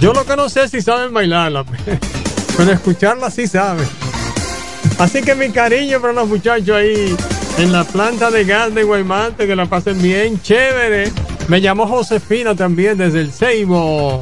Yo 0.00 0.14
lo 0.14 0.24
que 0.24 0.36
no 0.36 0.48
sé 0.48 0.62
es 0.62 0.70
si 0.70 0.80
saben 0.80 1.12
bailarla, 1.12 1.66
pero 2.56 2.72
escucharla 2.72 3.30
sí 3.30 3.46
saben. 3.46 3.86
Así 4.98 5.22
que 5.22 5.34
mi 5.34 5.50
cariño 5.50 6.00
para 6.00 6.12
los 6.12 6.28
muchachos 6.28 6.76
ahí 6.76 7.16
en 7.58 7.72
la 7.72 7.84
planta 7.84 8.30
de 8.30 8.44
gas 8.44 8.74
de 8.74 8.82
Guaymate, 8.82 9.46
que 9.46 9.54
la 9.54 9.66
pasen 9.66 10.00
bien, 10.02 10.40
chévere. 10.42 11.12
Me 11.46 11.60
llamó 11.60 11.86
Josefina 11.86 12.54
también 12.54 12.98
desde 12.98 13.20
el 13.20 13.32
Seibo. 13.32 14.20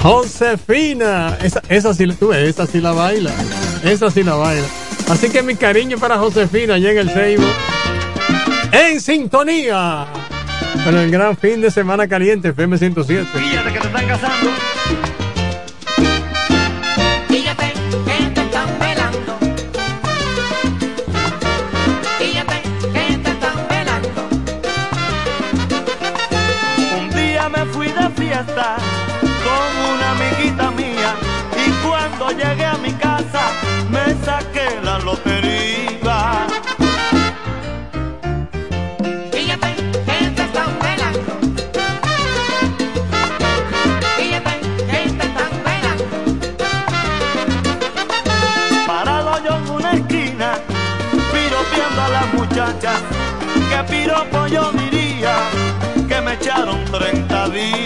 Josefina, 0.00 1.36
esa, 1.42 1.62
esa 1.68 1.94
sí, 1.94 2.06
tú 2.18 2.28
ves, 2.28 2.48
esa 2.48 2.66
sí 2.66 2.80
la 2.80 2.92
baila, 2.92 3.30
esa 3.84 4.10
sí 4.10 4.22
la 4.22 4.34
baila. 4.34 4.66
Así 5.08 5.30
que 5.30 5.42
mi 5.42 5.56
cariño 5.56 5.98
para 5.98 6.16
Josefina 6.16 6.74
allá 6.74 6.92
en 6.92 6.98
el 6.98 7.10
Seibo. 7.10 7.44
En 8.72 9.00
sintonía. 9.00 10.06
Con 10.84 10.96
el 10.96 11.10
gran 11.10 11.36
fin 11.36 11.60
de 11.60 11.70
semana 11.70 12.08
caliente, 12.08 12.48
FM 12.48 12.78
107. 12.78 13.28
Fíjate 13.34 13.72
que 13.72 13.78
te 13.78 13.86
están 13.86 14.06
casando. 14.06 14.71
muchacha, 52.82 53.00
que 53.68 53.92
piropo 53.92 54.46
yo 54.48 54.72
diría, 54.72 55.36
que 56.08 56.20
me 56.20 56.34
echaron 56.34 56.84
30 56.86 57.48
días. 57.50 57.81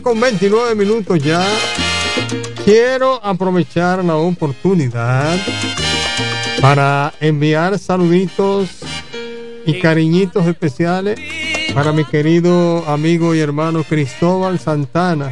con 0.00 0.18
29 0.18 0.74
minutos 0.74 1.18
ya. 1.18 1.44
Quiero 2.64 3.22
aprovechar 3.22 4.02
la 4.04 4.16
oportunidad 4.16 5.36
para 6.60 7.12
enviar 7.20 7.78
saluditos 7.78 8.70
y 9.66 9.80
cariñitos 9.80 10.46
especiales 10.46 11.20
para 11.74 11.92
mi 11.92 12.04
querido 12.04 12.88
amigo 12.88 13.34
y 13.34 13.40
hermano 13.40 13.82
Cristóbal 13.82 14.58
Santana. 14.58 15.30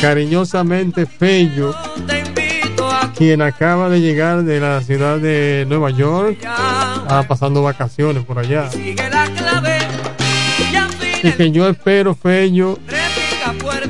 Cariñosamente 0.00 1.06
Fello, 1.06 1.74
quien 3.16 3.40
acaba 3.40 3.88
de 3.88 4.00
llegar 4.00 4.42
de 4.42 4.60
la 4.60 4.82
ciudad 4.82 5.18
de 5.18 5.64
Nueva 5.68 5.90
York, 5.90 6.38
ah, 6.46 7.24
pasando 7.26 7.62
vacaciones 7.62 8.24
por 8.24 8.38
allá. 8.38 8.68
Y 11.22 11.32
que 11.32 11.50
yo 11.50 11.68
espero, 11.68 12.14
Fello, 12.14 12.78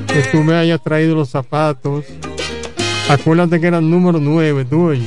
que 0.06 0.22
tú 0.32 0.38
me 0.38 0.54
hayas 0.54 0.82
traído 0.82 1.14
los 1.14 1.28
zapatos. 1.28 2.04
Acuérdate 3.08 3.60
que 3.60 3.66
eran 3.66 3.90
número 3.90 4.18
9, 4.18 4.64
tú 4.64 4.88
oye. 4.88 5.06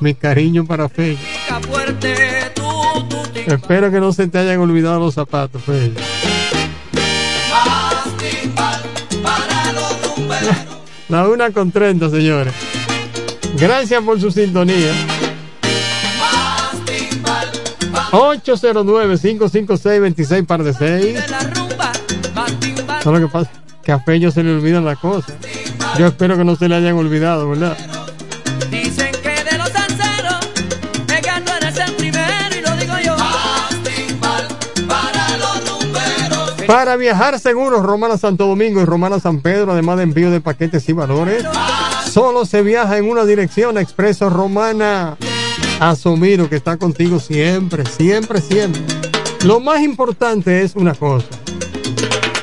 Mi 0.00 0.14
cariño 0.14 0.64
para 0.64 0.88
Fello. 0.88 1.18
Espero 3.46 3.90
que 3.90 4.00
no 4.00 4.12
se 4.12 4.26
te 4.28 4.38
hayan 4.38 4.58
olvidado 4.58 5.00
los 5.00 5.14
zapatos, 5.14 5.62
Fello. 5.62 5.94
La 11.08 11.26
una 11.26 11.50
con 11.50 11.72
30, 11.72 12.10
señores. 12.10 12.52
Gracias 13.58 14.02
por 14.02 14.20
su 14.20 14.30
sintonía. 14.30 14.92
809-556-26 18.10 20.46
par 20.46 20.62
de 20.62 20.72
6. 20.72 21.18
Solo 23.02 23.18
que 23.20 23.28
pasa 23.28 23.50
que 23.82 23.92
a 23.92 23.98
Fello 24.00 24.30
se 24.30 24.42
le 24.42 24.54
olvidan 24.54 24.84
las 24.84 24.98
cosas. 24.98 25.34
Yo 25.98 26.06
espero 26.06 26.36
que 26.36 26.44
no 26.44 26.54
se 26.56 26.68
le 26.68 26.74
hayan 26.76 26.96
olvidado, 26.96 27.48
¿verdad? 27.50 27.76
Dicen 28.70 29.12
que 29.22 29.44
de 29.44 29.58
los 29.58 29.68
salseros, 29.70 30.38
es 31.08 31.20
que 31.20 31.30
tú 31.44 31.52
eres 31.60 31.76
el 31.78 31.92
primero 31.94 32.56
y 32.56 32.60
lo 32.60 32.76
digo 32.76 32.94
yo. 33.04 33.16
para 34.86 35.36
los 35.38 35.64
números. 35.64 36.52
Para 36.66 36.96
viajar 36.96 37.38
seguros, 37.38 37.82
Romana 37.82 38.18
Santo 38.18 38.46
Domingo 38.46 38.80
y 38.80 38.84
Romana 38.84 39.20
San 39.20 39.40
Pedro, 39.40 39.72
además 39.72 39.96
de 39.98 40.02
envío 40.04 40.30
de 40.30 40.40
paquetes 40.40 40.88
y 40.88 40.92
valores, 40.92 41.44
solo 42.10 42.44
se 42.44 42.62
viaja 42.62 42.96
en 42.98 43.08
una 43.08 43.24
dirección, 43.24 43.78
Expreso 43.78 44.30
Romana. 44.30 45.16
Asumiro 45.80 46.48
que 46.48 46.56
está 46.56 46.76
contigo 46.76 47.20
siempre, 47.20 47.86
siempre, 47.86 48.40
siempre. 48.40 48.82
Lo 49.44 49.60
más 49.60 49.80
importante 49.80 50.62
es 50.62 50.74
una 50.74 50.92
cosa. 50.92 51.28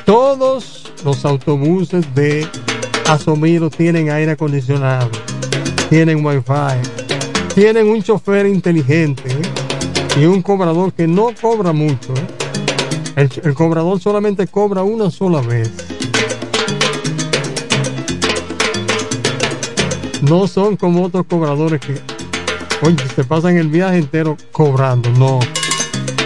Todos 0.06 0.90
los 1.04 1.24
autobuses 1.24 2.06
de 2.14 2.46
Asomiro 3.06 3.68
tienen 3.68 4.10
aire 4.10 4.32
acondicionado, 4.32 5.10
tienen 5.90 6.24
wifi, 6.24 6.80
tienen 7.54 7.88
un 7.88 8.02
chofer 8.02 8.46
inteligente 8.46 9.36
y 10.18 10.24
un 10.24 10.40
cobrador 10.40 10.92
que 10.94 11.06
no 11.06 11.28
cobra 11.38 11.72
mucho. 11.72 12.14
el 13.16 13.54
cobrador 13.54 14.00
solamente 14.00 14.46
cobra 14.46 14.82
una 14.82 15.10
sola 15.10 15.42
vez. 15.42 15.72
No 20.22 20.48
son 20.48 20.76
como 20.76 21.04
otros 21.04 21.26
cobradores 21.26 21.80
que, 21.80 22.15
oye, 22.82 22.96
se 23.14 23.24
pasan 23.24 23.56
el 23.56 23.68
viaje 23.68 23.98
entero 23.98 24.36
cobrando. 24.52 25.10
No. 25.10 25.40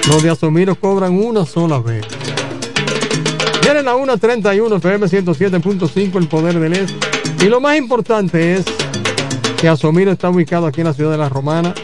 Los 0.09 0.23
de 0.23 0.31
Asomiro 0.31 0.75
cobran 0.75 1.15
una 1.15 1.45
sola 1.45 1.79
vez. 1.79 2.05
Vienen 3.63 3.87
a 3.89 3.95
1.31 3.95 4.77
FM 4.77 5.07
107.5 5.07 6.17
el 6.17 6.29
poder 6.29 6.59
del 6.59 6.73
este. 6.73 6.95
Y 7.45 7.49
lo 7.49 7.61
más 7.61 7.77
importante 7.77 8.55
es 8.55 8.65
que 9.61 9.69
Asomiro 9.69 10.11
está 10.11 10.31
ubicado 10.31 10.67
aquí 10.67 10.81
en 10.81 10.87
la 10.87 10.95
ciudad 10.95 11.13
de 11.13 11.19
La 11.19 11.29
Romana, 11.29 11.75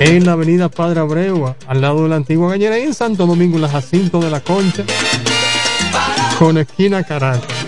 en 0.00 0.26
la 0.26 0.32
avenida 0.32 0.68
Padre 0.68 1.00
Abreu, 1.00 1.54
al 1.66 1.80
lado 1.80 2.02
de 2.02 2.08
la 2.08 2.16
antigua 2.16 2.50
gallera, 2.50 2.78
y 2.78 2.82
en 2.82 2.94
Santo 2.94 3.26
Domingo, 3.26 3.56
en 3.56 3.62
la 3.62 3.68
Jacinto 3.68 4.20
de 4.20 4.30
la 4.30 4.40
Concha, 4.40 4.84
con 6.38 6.58
esquina 6.58 7.02
Caracas. 7.04 7.63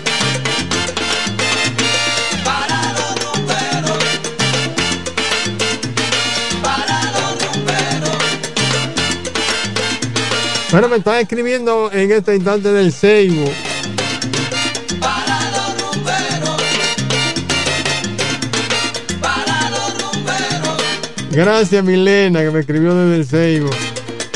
Bueno, 10.69 10.89
me 10.89 10.97
están 10.97 11.19
escribiendo 11.19 11.89
en 11.93 12.11
este 12.11 12.35
instante 12.35 12.73
del 12.73 12.91
Seibo. 12.91 13.49
Gracias 21.31 21.83
Milena 21.83 22.41
que 22.41 22.51
me 22.51 22.59
escribió 22.59 22.95
desde 22.95 23.15
el 23.15 23.25
Seibo. 23.25 23.69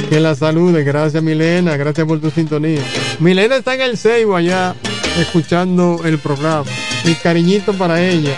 Que 0.09 0.19
la 0.21 0.35
salude. 0.35 0.83
Gracias 0.83 1.21
Milena. 1.21 1.75
Gracias 1.75 2.07
por 2.07 2.21
tu 2.21 2.29
sintonía. 2.31 2.81
Milena 3.19 3.57
está 3.57 3.75
en 3.75 3.81
el 3.81 3.97
Seibo 3.97 4.35
allá 4.35 4.75
escuchando 5.19 5.99
el 6.05 6.17
programa. 6.17 6.65
Mi 7.03 7.15
cariñito 7.15 7.73
para 7.73 8.01
ella. 8.01 8.35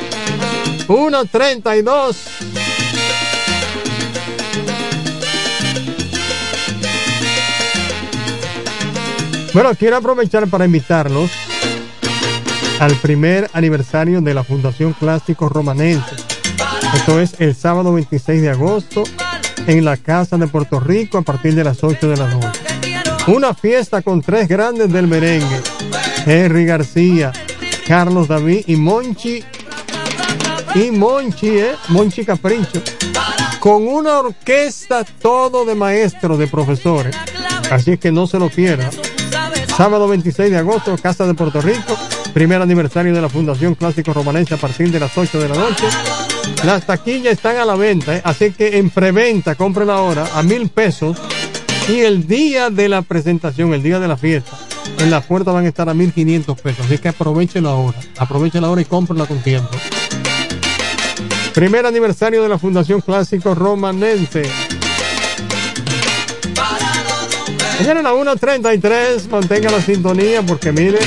1.32. 0.88 2.63
Bueno, 9.54 9.76
quiero 9.76 9.98
aprovechar 9.98 10.48
para 10.48 10.66
invitarlos 10.66 11.30
al 12.80 12.96
primer 12.96 13.52
aniversario 13.54 14.20
de 14.20 14.34
la 14.34 14.44
Fundación 14.44 14.94
Clásico 14.94 15.48
Romanense. 15.48 16.16
Esto 16.96 17.20
es 17.20 17.40
el 17.40 17.54
sábado 17.54 17.94
26 17.94 18.42
de 18.42 18.50
agosto 18.50 19.04
en 19.68 19.86
la 19.86 19.98
Casa 19.98 20.38
de 20.38 20.48
Puerto 20.48 20.80
Rico 20.80 21.20
a 21.20 21.22
partir 21.22 21.54
de 21.54 21.64
las 21.64 21.84
8 21.84 22.10
de 22.10 22.18
la 22.18 22.28
noche. 22.30 22.60
Una 23.28 23.54
fiesta 23.54 24.02
con 24.02 24.22
tres 24.22 24.48
grandes 24.48 24.92
del 24.92 25.06
merengue. 25.06 25.62
Henry 26.26 26.66
García, 26.66 27.32
Carlos 27.88 28.28
David 28.28 28.64
y 28.66 28.76
Monchi. 28.76 29.44
Y 30.74 30.90
Monchi, 30.90 31.50
¿eh? 31.50 31.76
Monchi 31.90 32.26
Capricho. 32.26 32.82
Con 33.60 33.88
una 33.88 34.18
orquesta 34.18 35.04
todo 35.04 35.64
de 35.64 35.76
maestros, 35.76 36.40
de 36.40 36.48
profesores. 36.48 37.16
Así 37.70 37.92
es 37.92 38.00
que 38.00 38.12
no 38.12 38.26
se 38.26 38.40
lo 38.40 38.50
pierda. 38.50 38.90
Sábado 39.78 40.08
26 40.08 40.52
de 40.52 40.58
agosto, 40.58 40.96
Casa 41.02 41.26
de 41.26 41.34
Puerto 41.34 41.60
Rico. 41.60 41.98
Primer 42.32 42.62
aniversario 42.62 43.14
de 43.14 43.20
la 43.20 43.28
Fundación 43.28 43.74
Clásico 43.74 44.14
Romanense 44.14 44.54
a 44.54 44.58
partir 44.58 44.92
de 44.92 45.00
las 45.00 45.18
8 45.18 45.40
de 45.40 45.50
la 45.50 45.56
noche. 45.56 45.86
Las 46.64 46.86
taquillas 46.86 47.34
están 47.34 47.58
a 47.58 47.66
la 47.66 47.76
venta, 47.76 48.18
¿eh? 48.18 48.22
así 48.24 48.52
que 48.52 48.78
en 48.78 48.92
preventa, 48.92 49.56
compren 49.56 49.90
ahora 49.90 50.28
a 50.36 50.44
mil 50.44 50.70
pesos. 50.70 51.18
Y 51.90 52.02
el 52.02 52.28
día 52.28 52.70
de 52.70 52.88
la 52.88 53.02
presentación, 53.02 53.74
el 53.74 53.82
día 53.82 54.00
de 54.00 54.08
la 54.08 54.16
fiesta, 54.16 54.56
en 55.00 55.10
la 55.10 55.22
puerta 55.22 55.52
van 55.52 55.66
a 55.66 55.70
estar 55.70 55.90
a 55.90 55.96
mil 55.96 56.14
quinientos 56.14 56.62
pesos. 56.62 56.86
Así 56.86 57.00
que 57.00 57.10
aprovechenlo 57.10 57.70
ahora. 57.70 57.98
Aprovechenlo 58.20 58.68
ahora 58.68 58.82
y 58.82 58.86
cómprenla 58.86 59.26
con 59.26 59.40
tiempo. 59.40 59.72
Primer 61.56 61.86
aniversario 61.88 62.44
de 62.44 62.50
la 62.50 62.60
Fundación 62.60 63.02
Clásico 63.02 63.56
Romanense. 63.56 64.44
Mañana 67.80 68.00
a 68.00 68.04
la 68.04 68.14
1.33, 68.14 69.30
mantenga 69.30 69.72
la 69.72 69.82
sintonía 69.82 70.42
porque 70.42 70.72
mire. 70.72 71.00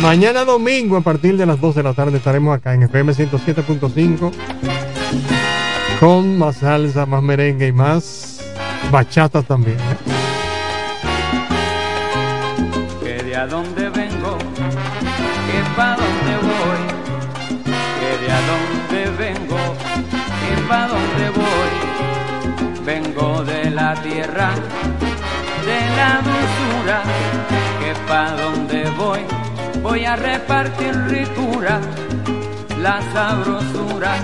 Mañana 0.00 0.44
domingo 0.44 0.96
a 0.96 1.00
partir 1.00 1.36
de 1.36 1.46
las 1.46 1.60
2 1.60 1.74
de 1.74 1.82
la 1.82 1.92
tarde 1.94 2.18
estaremos 2.18 2.56
acá 2.56 2.74
en 2.74 2.84
FM 2.84 3.12
107.5 3.12 4.30
con 5.98 6.38
más 6.38 6.58
salsa, 6.58 7.06
más 7.06 7.22
merengue 7.22 7.66
y 7.66 7.72
más 7.72 8.40
bachata 8.90 9.42
también. 9.42 9.78
¿eh? 9.78 10.16
de 13.36 13.46
dónde 13.48 13.85
tierra 24.02 24.50
de 25.64 25.80
la 25.96 26.20
dulzura, 26.26 27.02
que 27.80 27.94
pa' 28.08 28.30
donde 28.32 28.90
voy 28.90 29.46
voy 29.88 30.04
a 30.04 30.16
repartir 30.16 30.94
ricura, 31.06 31.80
la 32.80 33.00
sabrosura 33.12 34.16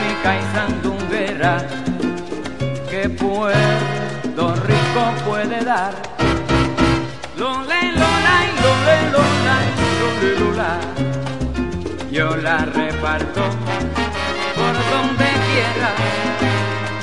rica 0.00 0.30
y 0.40 0.54
sandunguera 0.54 1.66
que 2.88 3.08
Puerto 3.08 4.54
Rico 4.70 5.02
puede 5.28 5.64
dar. 5.64 5.92
Lole, 7.36 7.80
lola, 8.00 8.36
lole, 8.62 8.98
lola, 9.14 9.56
lole, 10.00 10.30
lola, 10.40 10.78
yo 12.12 12.36
la 12.36 12.58
reparto 12.58 13.42
por 14.58 14.74
donde 14.92 15.28
quiera, 15.48 15.90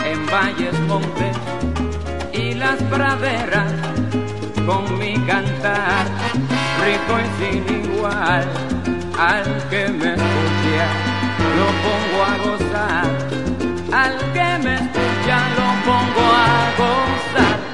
en 0.10 0.26
valles, 0.28 0.80
montes 0.88 1.53
las 2.64 2.82
praderas 2.84 3.74
con 4.66 4.98
mi 4.98 5.14
cantar, 5.28 6.06
rico 6.82 7.14
y 7.20 7.28
sin 7.38 7.64
igual, 7.84 8.48
al 9.20 9.44
que 9.70 9.90
me 9.90 10.12
escucha 10.14 10.88
lo 11.58 11.68
pongo 11.84 12.20
a 12.32 12.34
gozar, 12.46 13.10
al 14.04 14.16
que 14.34 14.50
me 14.64 14.76
escucha 14.76 15.38
lo 15.58 15.68
pongo 15.88 16.26
a 16.32 16.60
gozar. 16.80 17.73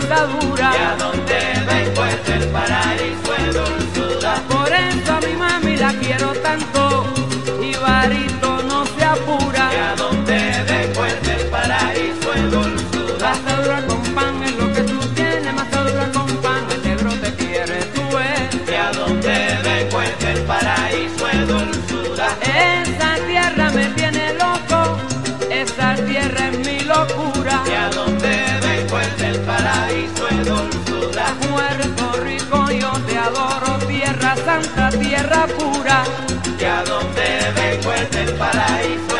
andadura. 0.00 0.72
¿Y 0.72 0.82
a 0.82 0.96
dónde 0.96 1.64
vais 1.66 1.88
pues 1.94 2.28
el 2.28 2.48
paraíso? 2.48 3.09
tierra 35.20 35.46
pura, 35.46 36.04
que 36.58 36.66
a 36.66 36.82
donde 36.84 37.52
vengo 37.54 37.92
es 37.92 38.10
del 38.10 38.34
paraíso. 38.36 39.19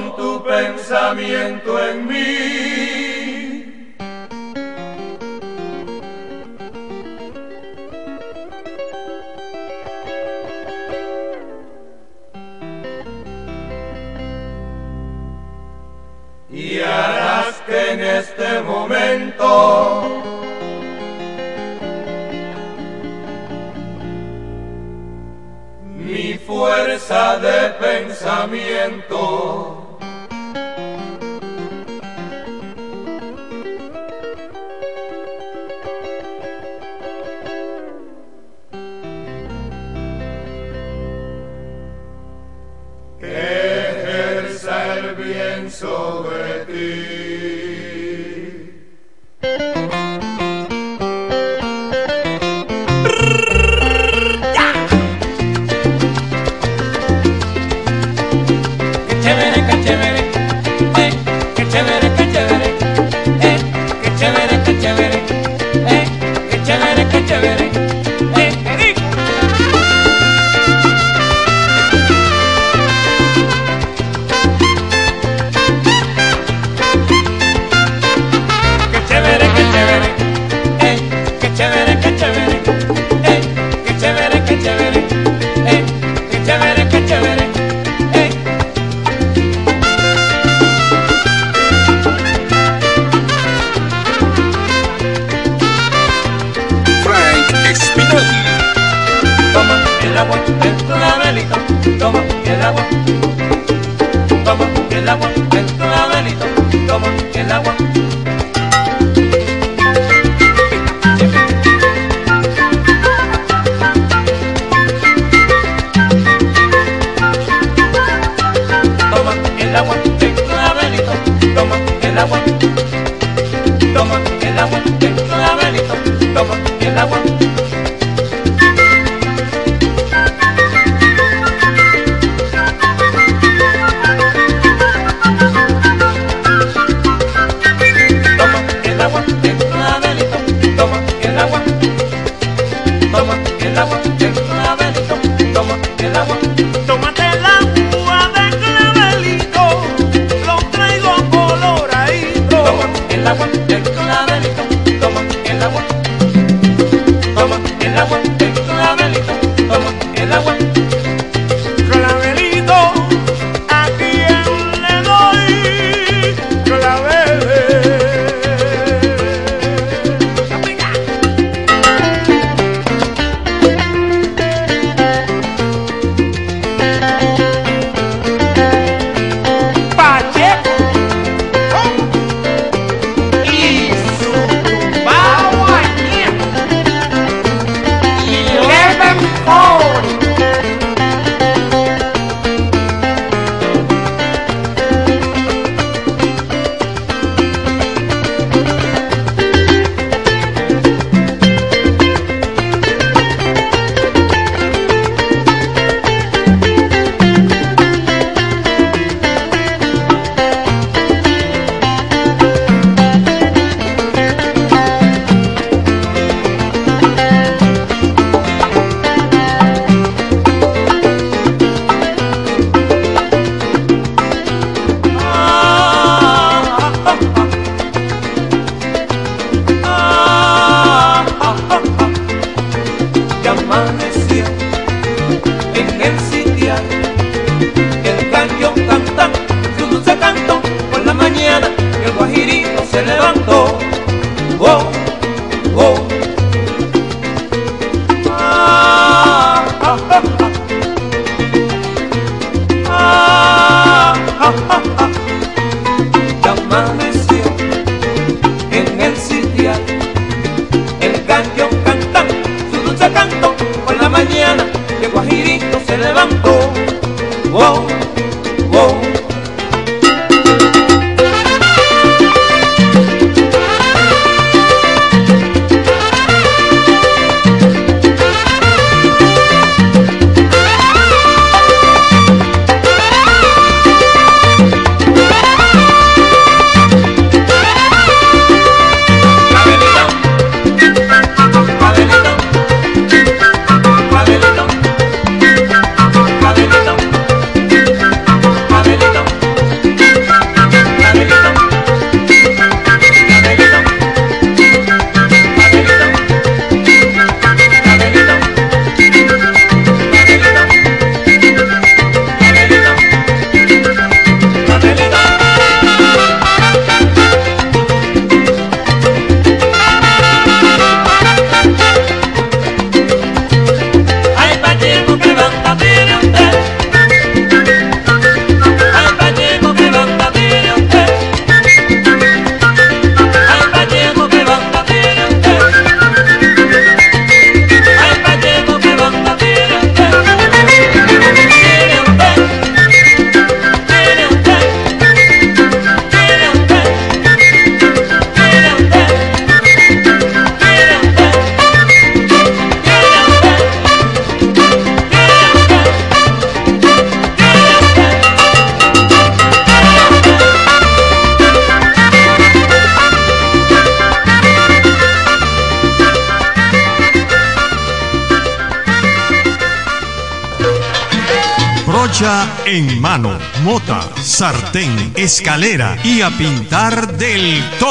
escalera 375.21 375.97
y 376.03 376.21
a 376.21 376.29
pintar 376.31 377.15
del 377.17 377.63
todo 377.79 377.90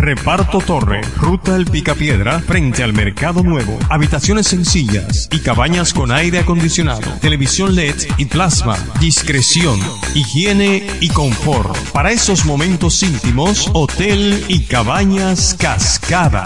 Reparto 0.00 0.60
Torre, 0.60 1.02
Ruta 1.18 1.54
El 1.54 1.66
Picapiedra, 1.66 2.40
frente 2.40 2.82
al 2.82 2.94
Mercado 2.94 3.42
Nuevo. 3.42 3.78
Habitaciones 3.90 4.46
sencillas 4.46 5.28
y 5.30 5.40
cabañas 5.40 5.92
con 5.92 6.10
aire 6.10 6.38
acondicionado, 6.38 7.02
televisión 7.20 7.74
LED 7.74 7.96
y 8.16 8.24
plasma. 8.24 8.78
Discreción, 8.98 9.78
higiene 10.14 10.86
y 11.00 11.10
confort. 11.10 11.76
Para 11.92 12.12
esos 12.12 12.46
momentos 12.46 13.02
íntimos, 13.02 13.70
hotel 13.74 14.42
y 14.48 14.60
cabañas 14.60 15.54
cascada. 15.58 16.44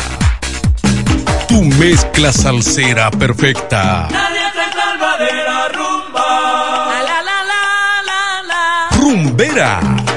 Tu 1.47 1.63
mezcla 1.63 2.33
salsera 2.33 3.13
perfecta. 3.13 4.09
Nadie 4.11 4.45
rumba. 5.73 6.89
La, 6.89 7.03
la, 7.03 7.23
la, 7.23 7.43
la, 8.03 8.03
la, 8.05 8.43
la. 8.49 8.97
Rumbera 8.99 10.14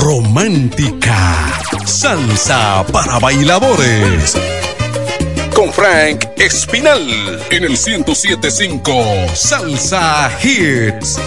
Romántica. 0.00 1.60
Salsa 1.84 2.84
para 2.92 3.18
bailadores. 3.18 4.36
Con 5.54 5.72
Frank 5.72 6.26
Espinal 6.36 7.40
en 7.50 7.64
el 7.64 7.70
1075 7.70 8.92
Salsa 9.34 10.30
Hits. 10.42 11.18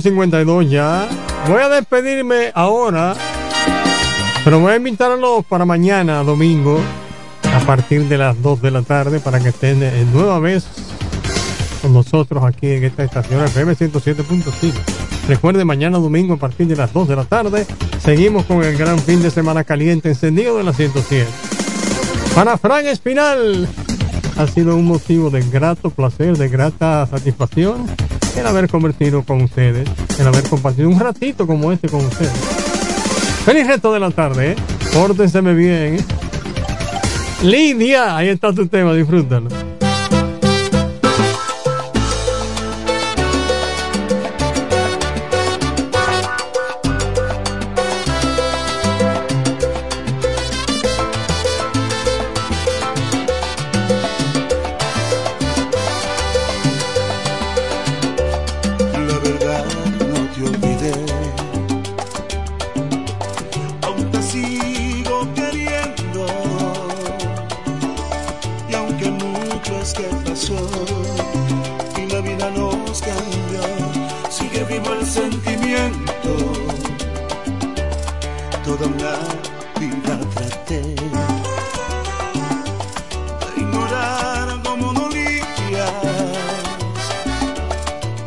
52 0.00 0.70
ya. 0.70 1.08
Voy 1.48 1.62
a 1.62 1.68
despedirme 1.68 2.50
ahora. 2.54 3.14
Pero 4.44 4.60
voy 4.60 4.72
a 4.72 4.76
invitarlos 4.76 5.44
para 5.44 5.64
mañana, 5.64 6.22
domingo, 6.22 6.80
a 7.54 7.60
partir 7.60 8.04
de 8.08 8.18
las 8.18 8.40
2 8.40 8.62
de 8.62 8.70
la 8.70 8.82
tarde, 8.82 9.20
para 9.20 9.40
que 9.40 9.50
estén 9.50 9.82
eh, 9.82 10.06
nueva 10.12 10.38
vez 10.38 10.66
con 11.82 11.92
nosotros 11.92 12.44
aquí 12.44 12.66
en 12.66 12.84
esta 12.84 13.04
estación 13.04 13.44
FM 13.44 13.74
107.5. 13.74 14.72
Recuerde, 15.28 15.64
mañana 15.64 15.98
domingo 15.98 16.34
a 16.34 16.38
partir 16.38 16.66
de 16.66 16.76
las 16.76 16.92
2 16.92 17.08
de 17.08 17.16
la 17.16 17.24
tarde, 17.24 17.66
seguimos 18.02 18.46
con 18.46 18.62
el 18.62 18.76
gran 18.76 18.98
fin 18.98 19.22
de 19.22 19.30
semana 19.30 19.64
caliente 19.64 20.08
encendido 20.08 20.56
de 20.56 20.64
la 20.64 20.72
107. 20.72 21.26
Para 22.34 22.56
Fran 22.56 22.86
Espinal, 22.86 23.68
ha 24.38 24.46
sido 24.46 24.76
un 24.76 24.86
motivo 24.86 25.30
de 25.30 25.42
grato 25.42 25.90
placer, 25.90 26.38
de 26.38 26.48
grata 26.48 27.06
satisfacción 27.10 27.86
el 28.38 28.46
haber 28.46 28.68
convertido 28.68 29.22
con 29.24 29.42
ustedes, 29.42 29.88
el 30.18 30.26
haber 30.26 30.44
compartido 30.48 30.88
un 30.88 30.98
ratito 30.98 31.46
como 31.46 31.72
este 31.72 31.88
con 31.88 32.04
ustedes. 32.04 32.32
Feliz 33.44 33.66
resto 33.66 33.92
de 33.92 34.00
la 34.00 34.10
tarde, 34.10 34.52
¿eh? 34.52 34.56
Pórtenseme 34.92 35.54
bien, 35.54 35.96
¿eh? 35.96 36.04
Lidia, 37.42 38.16
ahí 38.16 38.28
está 38.28 38.52
tu 38.52 38.66
tema, 38.66 38.94
disfrútalo. 38.94 39.48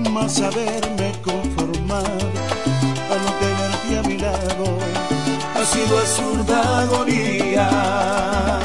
más 0.09 0.41
haberme 0.41 1.13
conformado 1.23 2.29
a 3.09 3.15
no 3.23 3.31
tenerte 3.39 3.99
a 3.99 4.03
mi 4.03 4.17
lado 4.17 4.77
ha 5.55 5.65
sido 5.65 5.97
azul 5.99 6.45
agonía. 6.53 8.60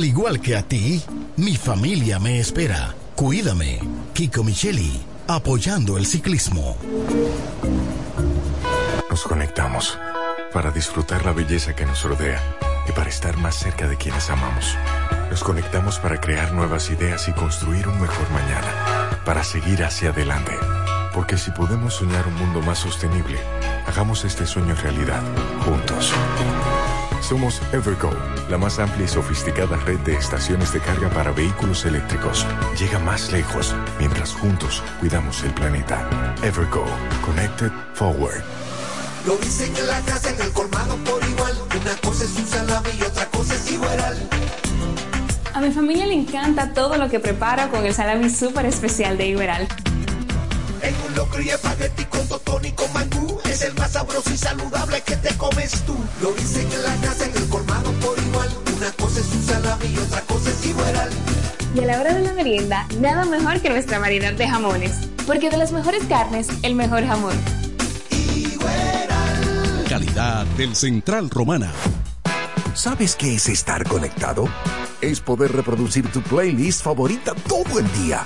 Al 0.00 0.06
igual 0.06 0.40
que 0.40 0.56
a 0.56 0.62
ti, 0.62 1.04
mi 1.36 1.56
familia 1.56 2.18
me 2.18 2.40
espera. 2.40 2.94
Cuídame, 3.14 3.80
Kiko 4.14 4.42
Micheli, 4.42 4.98
apoyando 5.26 5.98
el 5.98 6.06
ciclismo. 6.06 6.74
Nos 9.10 9.22
conectamos 9.24 9.98
para 10.54 10.70
disfrutar 10.70 11.26
la 11.26 11.34
belleza 11.34 11.76
que 11.76 11.84
nos 11.84 12.02
rodea 12.02 12.40
y 12.88 12.92
para 12.92 13.10
estar 13.10 13.36
más 13.36 13.56
cerca 13.56 13.88
de 13.88 13.98
quienes 13.98 14.30
amamos. 14.30 14.74
Nos 15.28 15.44
conectamos 15.44 15.98
para 15.98 16.18
crear 16.18 16.54
nuevas 16.54 16.88
ideas 16.88 17.28
y 17.28 17.32
construir 17.32 17.86
un 17.86 18.00
mejor 18.00 18.30
mañana, 18.30 19.20
para 19.26 19.44
seguir 19.44 19.84
hacia 19.84 20.12
adelante. 20.12 20.52
Porque 21.12 21.36
si 21.36 21.50
podemos 21.50 21.92
soñar 21.92 22.26
un 22.26 22.36
mundo 22.36 22.62
más 22.62 22.78
sostenible, 22.78 23.38
hagamos 23.86 24.24
este 24.24 24.46
sueño 24.46 24.74
realidad, 24.76 25.22
juntos. 25.66 26.14
Somos 27.30 27.62
Evergo, 27.72 28.10
la 28.48 28.58
más 28.58 28.80
amplia 28.80 29.04
y 29.04 29.08
sofisticada 29.08 29.76
red 29.86 30.00
de 30.00 30.14
estaciones 30.14 30.72
de 30.72 30.80
carga 30.80 31.08
para 31.10 31.30
vehículos 31.30 31.84
eléctricos. 31.84 32.44
Llega 32.76 32.98
más 32.98 33.30
lejos 33.30 33.72
mientras 34.00 34.32
juntos 34.32 34.82
cuidamos 34.98 35.44
el 35.44 35.54
planeta. 35.54 36.10
Evergo, 36.42 36.84
Connected 37.24 37.70
Forward. 37.94 38.42
Lo 39.24 39.36
dicen 39.36 39.72
en 39.76 39.86
la 39.86 40.00
casa, 40.00 40.30
en 40.30 40.40
el 40.40 40.50
colmado 40.50 40.96
por 41.04 41.22
igual. 41.22 41.56
Una 41.80 41.94
cosa 42.00 42.24
es 42.24 42.34
un 42.36 42.46
salami 42.48 42.88
y 42.98 43.02
otra 43.04 43.26
cosa 43.26 43.54
es 43.54 43.70
igual. 43.70 44.28
A 45.54 45.60
mi 45.60 45.70
familia 45.70 46.06
le 46.06 46.14
encanta 46.14 46.72
todo 46.74 46.96
lo 46.96 47.08
que 47.08 47.20
preparo 47.20 47.70
con 47.70 47.86
el 47.86 47.94
salami 47.94 48.28
súper 48.28 48.66
especial 48.66 49.16
de 49.16 49.28
Iberal. 49.28 49.68
En 50.82 50.96
un 51.06 51.14
locro 51.14 51.40
y 51.40 51.50
espagueti 51.50 52.06
con 52.06 52.26
totón 52.26 52.64
y 52.64 52.72
con 52.72 52.92
mangú. 52.92 53.19
Es 53.60 53.66
el 53.66 53.74
más 53.74 53.90
sabroso 53.90 54.30
y 54.32 54.38
saludable 54.38 55.02
que 55.02 55.16
te 55.16 55.36
comes 55.36 55.82
tú. 55.82 55.94
Lo 56.22 56.32
dicen 56.32 56.66
en 56.72 56.82
la 56.82 56.94
casa, 57.06 57.26
en 57.26 57.36
el 57.36 57.46
colmado 57.50 57.92
por 58.00 58.18
igual. 58.18 58.48
Una 58.74 58.90
cosa 58.92 59.20
es 59.20 59.26
un 59.34 59.42
salami 59.42 59.86
y 59.86 59.98
otra 59.98 60.22
cosa 60.22 60.48
es 60.48 60.66
igual. 60.66 61.10
Y 61.74 61.80
a 61.80 61.84
la 61.84 62.00
hora 62.00 62.14
de 62.14 62.22
la 62.22 62.32
merienda, 62.32 62.86
nada 63.00 63.26
mejor 63.26 63.60
que 63.60 63.68
nuestra 63.68 63.98
variedad 63.98 64.32
de 64.32 64.48
jamones. 64.48 64.92
Porque 65.26 65.50
de 65.50 65.58
las 65.58 65.72
mejores 65.72 66.02
carnes, 66.04 66.48
el 66.62 66.74
mejor 66.74 67.06
jamón. 67.06 67.34
Calidad 69.90 70.46
del 70.56 70.74
Central 70.74 71.28
Romana. 71.28 71.70
¿Sabes 72.72 73.14
qué 73.14 73.34
es 73.34 73.46
estar 73.50 73.86
conectado? 73.86 74.48
Es 75.02 75.20
poder 75.20 75.52
reproducir 75.52 76.10
tu 76.10 76.22
playlist 76.22 76.82
favorita 76.82 77.34
todo 77.46 77.78
el 77.78 77.92
día. 78.04 78.22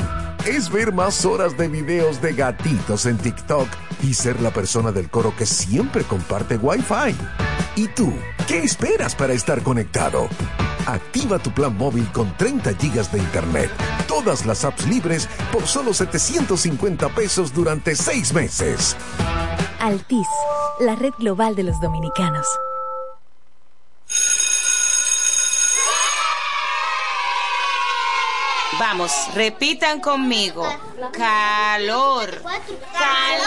Es 0.46 0.70
ver 0.70 0.92
más 0.92 1.24
horas 1.24 1.58
de 1.58 1.66
videos 1.66 2.22
de 2.22 2.34
gatitos 2.34 3.06
en 3.06 3.18
TikTok 3.18 3.66
y 4.04 4.14
ser 4.14 4.40
la 4.40 4.50
persona 4.50 4.92
del 4.92 5.10
coro 5.10 5.34
que 5.36 5.46
siempre 5.46 6.04
comparte 6.04 6.56
Wi-Fi. 6.56 7.16
¿Y 7.76 7.88
tú? 7.88 8.12
¿Qué 8.46 8.58
esperas 8.58 9.14
para 9.14 9.32
estar 9.32 9.62
conectado? 9.62 10.28
Activa 10.86 11.38
tu 11.38 11.50
plan 11.50 11.76
móvil 11.76 12.06
con 12.12 12.36
30 12.36 12.74
gigas 12.74 13.10
de 13.10 13.18
internet, 13.18 13.70
todas 14.06 14.44
las 14.44 14.64
apps 14.64 14.86
libres 14.86 15.28
por 15.50 15.66
solo 15.66 15.94
750 15.94 17.08
pesos 17.10 17.54
durante 17.54 17.96
6 17.96 18.34
meses. 18.34 18.96
Altis, 19.80 20.28
la 20.80 20.94
red 20.94 21.12
global 21.18 21.54
de 21.54 21.62
los 21.62 21.80
dominicanos. 21.80 22.46
Vamos, 28.86 29.12
repitan 29.34 29.98
conmigo. 29.98 30.62
Calor. 31.10 32.42
Calor. 32.92 33.42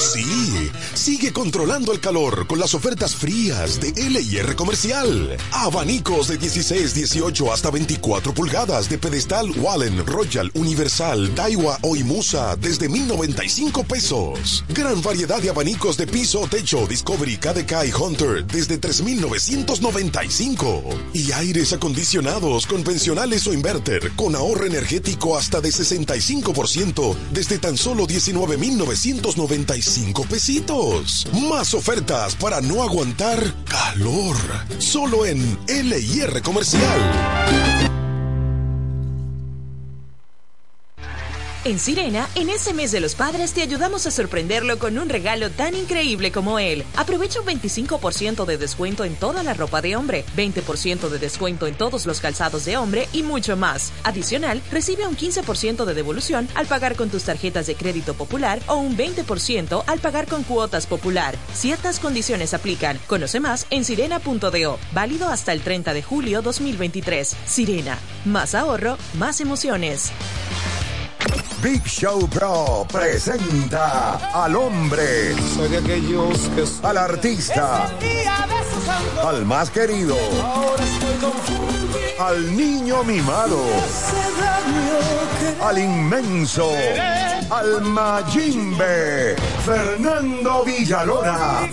Sí, 0.00 0.72
sigue 0.94 1.32
controlando 1.32 1.92
el 1.92 2.00
calor 2.00 2.46
con 2.46 2.58
las 2.58 2.74
ofertas 2.74 3.14
frías 3.14 3.80
de 3.80 3.92
LIR 3.92 4.54
Comercial. 4.56 5.36
Abanicos 5.52 6.28
de 6.28 6.38
16, 6.38 6.94
18 6.94 7.52
hasta 7.52 7.70
24 7.70 8.34
pulgadas 8.34 8.88
de 8.88 8.98
pedestal 8.98 9.50
Wallen, 9.58 10.04
Royal, 10.06 10.50
Universal, 10.54 11.34
Daiwa 11.34 11.78
o 11.82 11.96
Imusa 11.96 12.56
desde 12.56 12.88
1095 12.88 13.84
pesos. 13.84 14.64
Gran 14.68 15.02
variedad 15.02 15.40
de 15.40 15.50
abanicos 15.50 15.96
de 15.96 16.06
piso, 16.06 16.46
techo, 16.48 16.86
Discovery, 16.86 17.38
KDK 17.38 17.72
y 17.86 17.92
Hunter 17.92 18.46
desde 18.46 18.78
3995. 18.78 20.84
Y 21.12 21.32
aires 21.32 21.72
acondicionados 21.72 22.66
convencionales 22.66 23.46
o 23.46 23.52
inverter 23.52 24.12
con 24.12 24.34
ahorro 24.34 24.66
energético 24.66 25.36
hasta 25.36 25.60
de 25.60 25.70
65% 25.70 27.14
desde 27.32 27.58
tan 27.58 27.76
solo 27.76 28.06
19,995 28.06 30.24
pesitos. 30.24 30.81
Más 31.48 31.74
ofertas 31.74 32.34
para 32.34 32.60
no 32.60 32.82
aguantar 32.82 33.38
calor. 33.64 34.36
Solo 34.78 35.24
en 35.24 35.56
LIR 35.68 36.42
Comercial. 36.42 38.01
En 41.64 41.78
Sirena, 41.78 42.28
en 42.34 42.50
ese 42.50 42.74
mes 42.74 42.90
de 42.90 42.98
los 42.98 43.14
padres 43.14 43.52
te 43.52 43.62
ayudamos 43.62 44.04
a 44.08 44.10
sorprenderlo 44.10 44.80
con 44.80 44.98
un 44.98 45.08
regalo 45.08 45.48
tan 45.48 45.76
increíble 45.76 46.32
como 46.32 46.58
él. 46.58 46.82
Aprovecha 46.96 47.40
un 47.40 47.46
25% 47.46 48.44
de 48.44 48.58
descuento 48.58 49.04
en 49.04 49.14
toda 49.14 49.44
la 49.44 49.54
ropa 49.54 49.80
de 49.80 49.94
hombre, 49.94 50.24
20% 50.36 51.08
de 51.08 51.18
descuento 51.20 51.68
en 51.68 51.76
todos 51.76 52.04
los 52.04 52.20
calzados 52.20 52.64
de 52.64 52.76
hombre 52.76 53.06
y 53.12 53.22
mucho 53.22 53.56
más. 53.56 53.92
Adicional, 54.02 54.60
recibe 54.72 55.06
un 55.06 55.16
15% 55.16 55.84
de 55.84 55.94
devolución 55.94 56.48
al 56.56 56.66
pagar 56.66 56.96
con 56.96 57.10
tus 57.10 57.22
tarjetas 57.22 57.68
de 57.68 57.76
crédito 57.76 58.14
popular 58.14 58.58
o 58.66 58.74
un 58.78 58.96
20% 58.96 59.84
al 59.86 60.00
pagar 60.00 60.26
con 60.26 60.42
cuotas 60.42 60.88
popular. 60.88 61.36
Ciertas 61.54 62.00
condiciones 62.00 62.54
aplican. 62.54 62.98
Conoce 63.06 63.38
más 63.38 63.68
en 63.70 63.84
sirena.do. 63.84 64.78
Válido 64.92 65.28
hasta 65.28 65.52
el 65.52 65.60
30 65.60 65.94
de 65.94 66.02
julio 66.02 66.42
2023. 66.42 67.36
Sirena. 67.46 68.00
Más 68.24 68.56
ahorro, 68.56 68.98
más 69.14 69.40
emociones. 69.40 70.10
Big 71.62 71.84
Show 71.86 72.28
Pro 72.28 72.84
presenta 72.90 74.18
al 74.32 74.56
hombre, 74.56 75.34
al 76.82 76.96
artista, 76.98 77.88
al 79.24 79.46
más 79.46 79.70
querido, 79.70 80.16
al 82.18 82.56
niño 82.56 83.04
mimado, 83.04 83.62
al 85.60 85.78
inmenso, 85.78 86.72
al 87.48 87.80
Mayimbe, 87.82 89.36
Fernando 89.64 90.64
Villalona. 90.64 91.68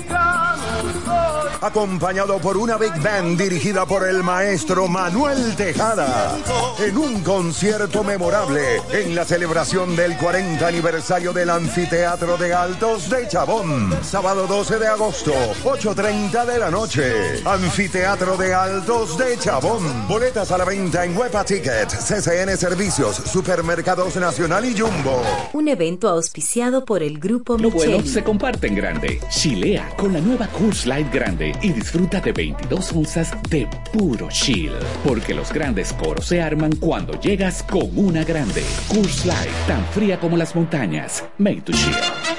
Acompañado 1.62 2.40
por 2.40 2.56
una 2.56 2.78
Big 2.78 2.98
Band 3.02 3.38
dirigida 3.38 3.86
por 3.86 4.08
el 4.08 4.24
maestro 4.24 4.88
Manuel 4.88 5.56
Tejada. 5.58 6.38
En 6.80 6.98
un 6.98 7.22
concierto 7.22 8.02
memorable 8.02 8.82
en 8.94 9.14
la 9.14 9.26
celebración 9.26 9.94
del 9.96 10.16
40 10.18 10.66
aniversario 10.66 11.34
del 11.34 11.50
Anfiteatro 11.50 12.38
de 12.38 12.54
Altos 12.54 13.10
de 13.10 13.28
Chabón. 13.28 13.94
Sábado 14.02 14.48
12 14.48 14.80
de 14.80 14.88
agosto, 14.88 15.34
8.30 15.66 16.46
de 16.46 16.60
la 16.60 16.72
noche. 16.72 17.42
Anfiteatro 17.46 18.38
de 18.38 18.54
Altos 18.54 19.18
de 19.18 19.38
Chabón. 19.38 20.08
Boletas 20.08 20.52
a 20.52 20.58
la 20.58 20.66
venta 20.66 21.04
en 21.04 21.18
Huepa 21.18 21.44
Ticket, 21.44 21.90
CCN 21.90 22.56
Servicios, 22.58 23.18
Supermercados 23.18 24.16
Nacional 24.16 24.64
y 24.64 24.80
Jumbo. 24.80 25.22
Un 25.52 25.68
evento 25.68 26.08
auspiciado 26.08 26.86
por 26.86 27.04
el 27.04 27.20
grupo 27.20 27.58
Lo 27.58 27.70
bueno 27.70 28.06
se 28.06 28.24
comparte 28.24 28.68
en 28.68 28.76
grande. 28.76 29.20
Chilea 29.30 29.90
con 29.98 30.14
la 30.14 30.22
nueva 30.22 30.48
Coors 30.48 30.86
Light 30.86 30.99
Grande 31.06 31.54
y 31.62 31.72
disfruta 31.72 32.20
de 32.20 32.32
22 32.32 32.92
onzas 32.94 33.32
de 33.50 33.68
puro 33.92 34.30
chill. 34.30 34.74
Porque 35.04 35.34
los 35.34 35.52
grandes 35.54 35.94
coros 35.94 36.26
se 36.26 36.42
arman 36.42 36.76
cuando 36.76 37.20
llegas 37.20 37.64
con 37.64 37.90
una 37.96 38.24
grande. 38.24 38.64
Coors 38.88 39.26
Light, 39.26 39.68
tan 39.68 39.84
fría 39.88 40.20
como 40.20 40.38
las 40.38 40.56
montañas. 40.56 41.24
Made 41.38 41.62
to 41.62 41.72
chill. 41.72 42.39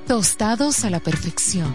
Tostados 0.07 0.85
a 0.85 0.91
la 0.91 1.01
perfección. 1.01 1.75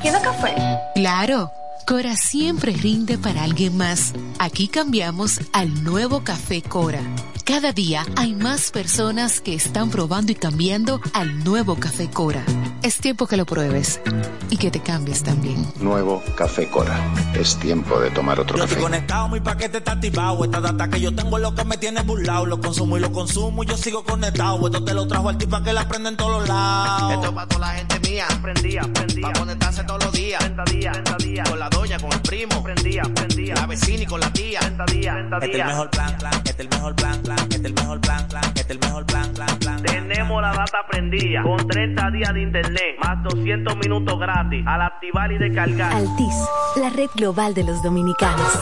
¿Quiero 0.00 0.22
café? 0.22 0.54
Claro, 0.94 1.50
Cora 1.86 2.16
siempre 2.16 2.72
rinde 2.72 3.18
para 3.18 3.42
alguien 3.42 3.76
más. 3.76 4.12
Aquí 4.38 4.68
cambiamos 4.68 5.40
al 5.52 5.82
nuevo 5.82 6.22
café 6.22 6.62
Cora. 6.62 7.02
Cada 7.44 7.72
día 7.72 8.06
hay 8.16 8.34
más 8.34 8.70
personas 8.70 9.40
que 9.40 9.54
están 9.54 9.90
probando 9.90 10.30
y 10.32 10.34
cambiando 10.36 11.00
al 11.12 11.42
nuevo 11.44 11.74
café 11.76 12.08
Cora. 12.08 12.44
Es 12.82 12.96
tiempo 12.98 13.26
que 13.26 13.36
lo 13.36 13.44
pruebes 13.44 14.00
y 14.48 14.56
que 14.56 14.70
te 14.70 14.80
cambies 14.80 15.22
también. 15.22 15.66
Nuevo 15.80 16.22
Café 16.36 16.68
Cora. 16.68 16.98
Es 17.34 17.56
tiempo 17.56 17.98
de 18.00 18.10
tomar 18.10 18.38
otro 18.40 18.56
Yo 18.56 18.62
café. 18.62 18.74
estoy 18.74 18.82
conectado, 18.90 19.28
mi 19.28 19.40
paquete 19.40 19.78
está 19.78 19.92
activado. 19.92 20.44
Esta 20.44 20.60
data 20.60 20.88
que 20.88 21.00
yo 21.00 21.14
tengo 21.14 21.36
es 21.36 21.42
lo 21.42 21.54
que 21.54 21.64
me 21.64 21.76
tiene 21.78 22.02
burlado. 22.02 22.46
Lo 22.46 22.60
consumo 22.60 22.96
y 22.96 23.00
lo 23.00 23.12
consumo 23.12 23.62
y 23.62 23.66
yo 23.66 23.76
sigo 23.76 24.02
conectado. 24.04 24.64
Esto 24.66 24.84
te 24.84 24.94
lo 24.94 25.06
trajo 25.06 25.28
al 25.28 25.38
tipo 25.38 25.62
que 25.62 25.72
la 25.72 25.86
prende 25.88 26.08
en 26.10 26.16
todos 26.16 26.40
los 26.40 26.48
lados. 26.48 27.12
Esto 27.12 27.26
es 27.28 27.32
para 27.32 27.48
toda 27.48 27.60
la 27.66 27.74
gente 27.74 28.00
mía. 28.08 28.26
Prendía, 28.42 28.82
prendía. 28.92 29.22
Para 29.22 29.38
conectarse 29.40 29.84
todos 29.84 30.04
los 30.04 30.12
días. 30.12 30.40
30 30.40 30.64
días, 30.64 30.92
30 30.92 31.16
días. 31.24 31.48
Con 31.50 31.58
la 31.58 31.68
doña, 31.70 31.98
con 31.98 32.12
el 32.12 32.20
primo. 32.20 32.62
Prendía, 32.62 33.02
prendía. 33.14 33.54
La 33.54 33.66
vecina 33.66 34.02
y 34.02 34.06
con 34.06 34.20
la 34.20 34.32
tía. 34.32 34.60
30 34.60 34.84
días, 34.86 35.14
30 35.14 35.36
Este 35.36 35.50
es 35.52 35.60
el 35.60 35.66
mejor 35.66 35.90
plan, 35.90 36.18
plan. 36.18 36.32
Este 36.34 36.50
es 36.50 36.60
el 36.60 36.68
mejor 36.68 36.94
plan, 36.96 37.22
plan. 37.22 37.31
Este 37.36 37.56
es 37.56 37.64
el 37.64 37.74
mejor 37.74 38.00
plan, 38.00 38.26
plan. 38.28 38.44
Este 38.44 38.60
es 38.60 38.70
el 38.70 38.78
mejor 38.80 39.06
plan, 39.06 39.32
plan, 39.32 39.58
plan. 39.58 39.82
Tenemos 39.82 40.42
la 40.42 40.52
data 40.52 40.86
prendida. 40.90 41.42
Con 41.42 41.66
30 41.66 42.10
días 42.10 42.34
de 42.34 42.42
internet. 42.42 42.96
Más 43.02 43.22
200 43.24 43.76
minutos 43.76 44.18
gratis. 44.18 44.64
Al 44.66 44.82
activar 44.82 45.32
y 45.32 45.38
descargar. 45.38 45.92
Altis, 45.92 46.34
la 46.76 46.90
red 46.90 47.10
global 47.14 47.54
de 47.54 47.64
los 47.64 47.82
dominicanos. 47.82 48.58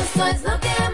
Eso 0.00 0.26
es 0.26 0.42
lo 0.42 0.60
que 0.60 0.93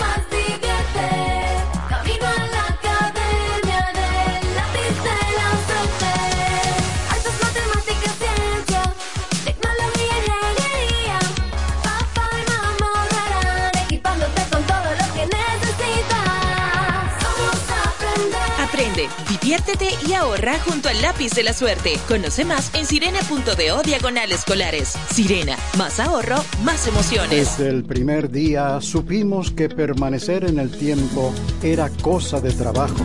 diviértete 19.40 19.88
y 20.06 20.12
ahorra 20.12 20.58
junto 20.60 20.88
al 20.88 21.00
lápiz 21.02 21.32
de 21.32 21.42
la 21.42 21.52
suerte. 21.52 21.98
Conoce 22.08 22.44
más 22.44 22.74
en 22.74 22.86
sirena.do 22.86 23.82
diagonal 23.82 24.32
escolares. 24.32 24.94
Sirena, 25.12 25.56
más 25.76 25.98
ahorro, 25.98 26.44
más 26.62 26.86
emociones. 26.86 27.30
Desde 27.30 27.68
el 27.70 27.84
primer 27.84 28.30
día 28.30 28.80
supimos 28.80 29.50
que 29.50 29.68
permanecer 29.68 30.44
en 30.44 30.58
el 30.58 30.70
tiempo 30.70 31.32
era 31.62 31.88
cosa 32.02 32.40
de 32.40 32.52
trabajo. 32.52 33.04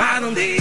¿Pa 0.00 0.18
dónde 0.18 0.56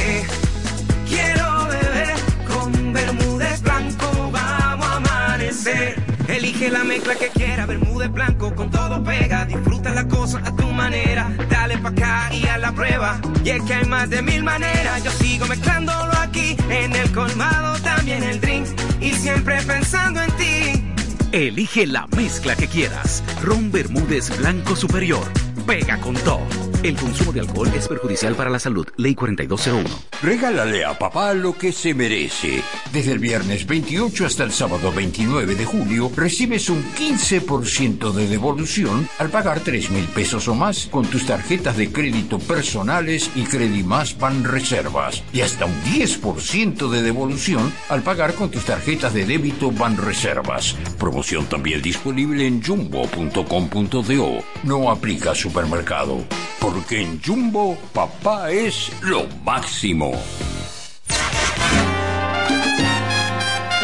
quiero 1.07 1.65
beber? 1.67 2.13
Con 2.45 2.91
Bermúdez 2.91 3.61
Blanco 3.61 4.31
vamos 4.33 4.85
a 4.85 4.97
amanecer. 4.97 5.95
Elige 6.27 6.69
la 6.69 6.83
mezcla 6.83 7.15
que 7.15 7.29
quiera, 7.29 7.65
Bermúdez 7.65 8.11
Blanco 8.11 8.53
con 8.53 8.69
todo 8.69 9.01
pega. 9.01 9.45
Disfruta 9.45 9.91
la 9.91 10.05
cosa 10.09 10.41
a 10.43 10.53
tu 10.53 10.67
manera. 10.73 11.31
Dale 11.49 11.77
pa' 11.77 11.87
acá 11.87 12.29
y 12.33 12.47
a 12.47 12.57
la 12.57 12.73
prueba. 12.73 13.21
Y 13.45 13.51
es 13.51 13.63
que 13.63 13.75
hay 13.75 13.85
más 13.85 14.09
de 14.09 14.21
mil 14.21 14.43
maneras. 14.43 15.01
Yo 15.05 15.11
sigo 15.11 15.45
mezclándolo 15.45 16.11
aquí. 16.17 16.57
En 16.69 16.93
el 16.93 17.09
colmado 17.13 17.79
también 17.81 18.23
el 18.23 18.41
drink. 18.41 18.67
Y 18.99 19.13
siempre 19.13 19.61
pensando 19.61 20.21
en 20.21 20.31
ti. 20.31 20.83
Elige 21.31 21.87
la 21.87 22.07
mezcla 22.07 22.57
que 22.57 22.67
quieras. 22.67 23.23
Ron 23.41 23.71
Bermúdez 23.71 24.37
Blanco 24.37 24.75
Superior. 24.75 25.48
Pega 25.69 25.99
con 26.01 26.15
todo. 26.15 26.47
El 26.81 26.95
consumo 26.95 27.33
de 27.33 27.41
alcohol 27.41 27.69
es 27.75 27.87
perjudicial 27.89 28.35
para 28.35 28.49
la 28.49 28.57
salud. 28.57 28.87
Ley 28.95 29.13
4201. 29.13 29.87
Regálale 30.23 30.85
a 30.85 30.97
papá 30.97 31.33
lo 31.33 31.57
que 31.57 31.73
se 31.73 31.93
merece. 31.93 32.63
Desde 32.93 33.11
el 33.11 33.19
viernes 33.19 33.67
28 33.67 34.25
hasta 34.25 34.45
el 34.45 34.51
sábado 34.51 34.91
29 34.91 35.55
de 35.55 35.65
julio 35.65 36.09
recibes 36.15 36.69
un 36.69 36.81
15% 36.93 38.13
de 38.13 38.27
devolución 38.27 39.09
al 39.17 39.29
pagar 39.29 39.59
3 39.59 39.91
mil 39.91 40.05
pesos 40.05 40.47
o 40.47 40.55
más 40.55 40.87
con 40.87 41.05
tus 41.05 41.25
tarjetas 41.25 41.75
de 41.75 41.91
crédito 41.91 42.39
personales 42.39 43.29
y 43.35 43.43
Credimás 43.43 44.17
Ban 44.17 44.45
Reservas. 44.45 45.21
Y 45.33 45.41
hasta 45.41 45.65
un 45.65 45.83
10% 45.83 46.89
de 46.89 47.01
devolución 47.01 47.73
al 47.89 48.03
pagar 48.03 48.33
con 48.35 48.49
tus 48.51 48.63
tarjetas 48.63 49.13
de 49.13 49.25
débito 49.25 49.69
Ban 49.69 49.97
Reservas. 49.97 50.77
Promoción 50.97 51.45
también 51.47 51.81
disponible 51.81 52.47
en 52.47 52.63
jumbo.com.do. 52.63 54.43
No 54.63 54.91
aplica 54.91 55.31
a 55.31 55.35
supermercado. 55.60 56.23
Porque 56.61 57.02
en 57.02 57.22
Jumbo, 57.22 57.77
papá 57.94 58.49
es 58.49 58.91
lo 59.02 59.27
máximo. 59.44 60.11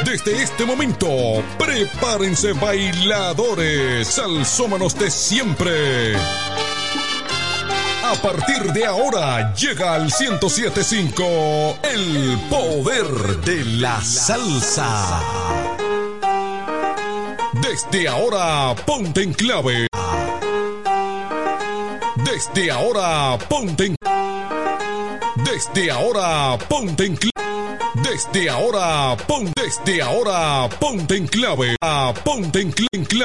Desde 0.05 0.41
este 0.41 0.65
momento, 0.65 1.07
prepárense 1.57 2.53
bailadores, 2.53 4.07
salsómanos 4.07 4.97
de 4.97 5.11
siempre. 5.11 6.15
A 6.15 8.13
partir 8.21 8.71
de 8.71 8.85
ahora 8.85 9.53
llega 9.55 9.95
al 9.95 10.03
1075 10.03 11.79
el 11.83 12.39
poder 12.49 13.07
de 13.41 13.65
la 13.65 13.99
salsa. 14.01 15.21
Desde 17.61 18.07
ahora, 18.07 18.73
ponte 18.85 19.23
en 19.23 19.33
clave. 19.33 19.87
Desde 22.35 22.69
ahora, 22.69 23.37
ponte 23.47 23.85
en 23.85 23.95
Desde 25.45 25.89
ahora, 25.89 26.57
ponte 26.67 27.05
en. 27.05 27.17
Desde 28.03 28.49
ahora, 28.49 29.15
pon, 29.25 29.49
desde 29.55 30.01
ahora, 30.01 30.67
ponte 30.77 31.15
en 31.15 31.27
clave. 31.27 31.77
A 31.81 32.13
ponte 32.25 32.59
en 32.59 32.73
cl- 32.73 32.87
en 32.91 33.05
clave. 33.05 33.13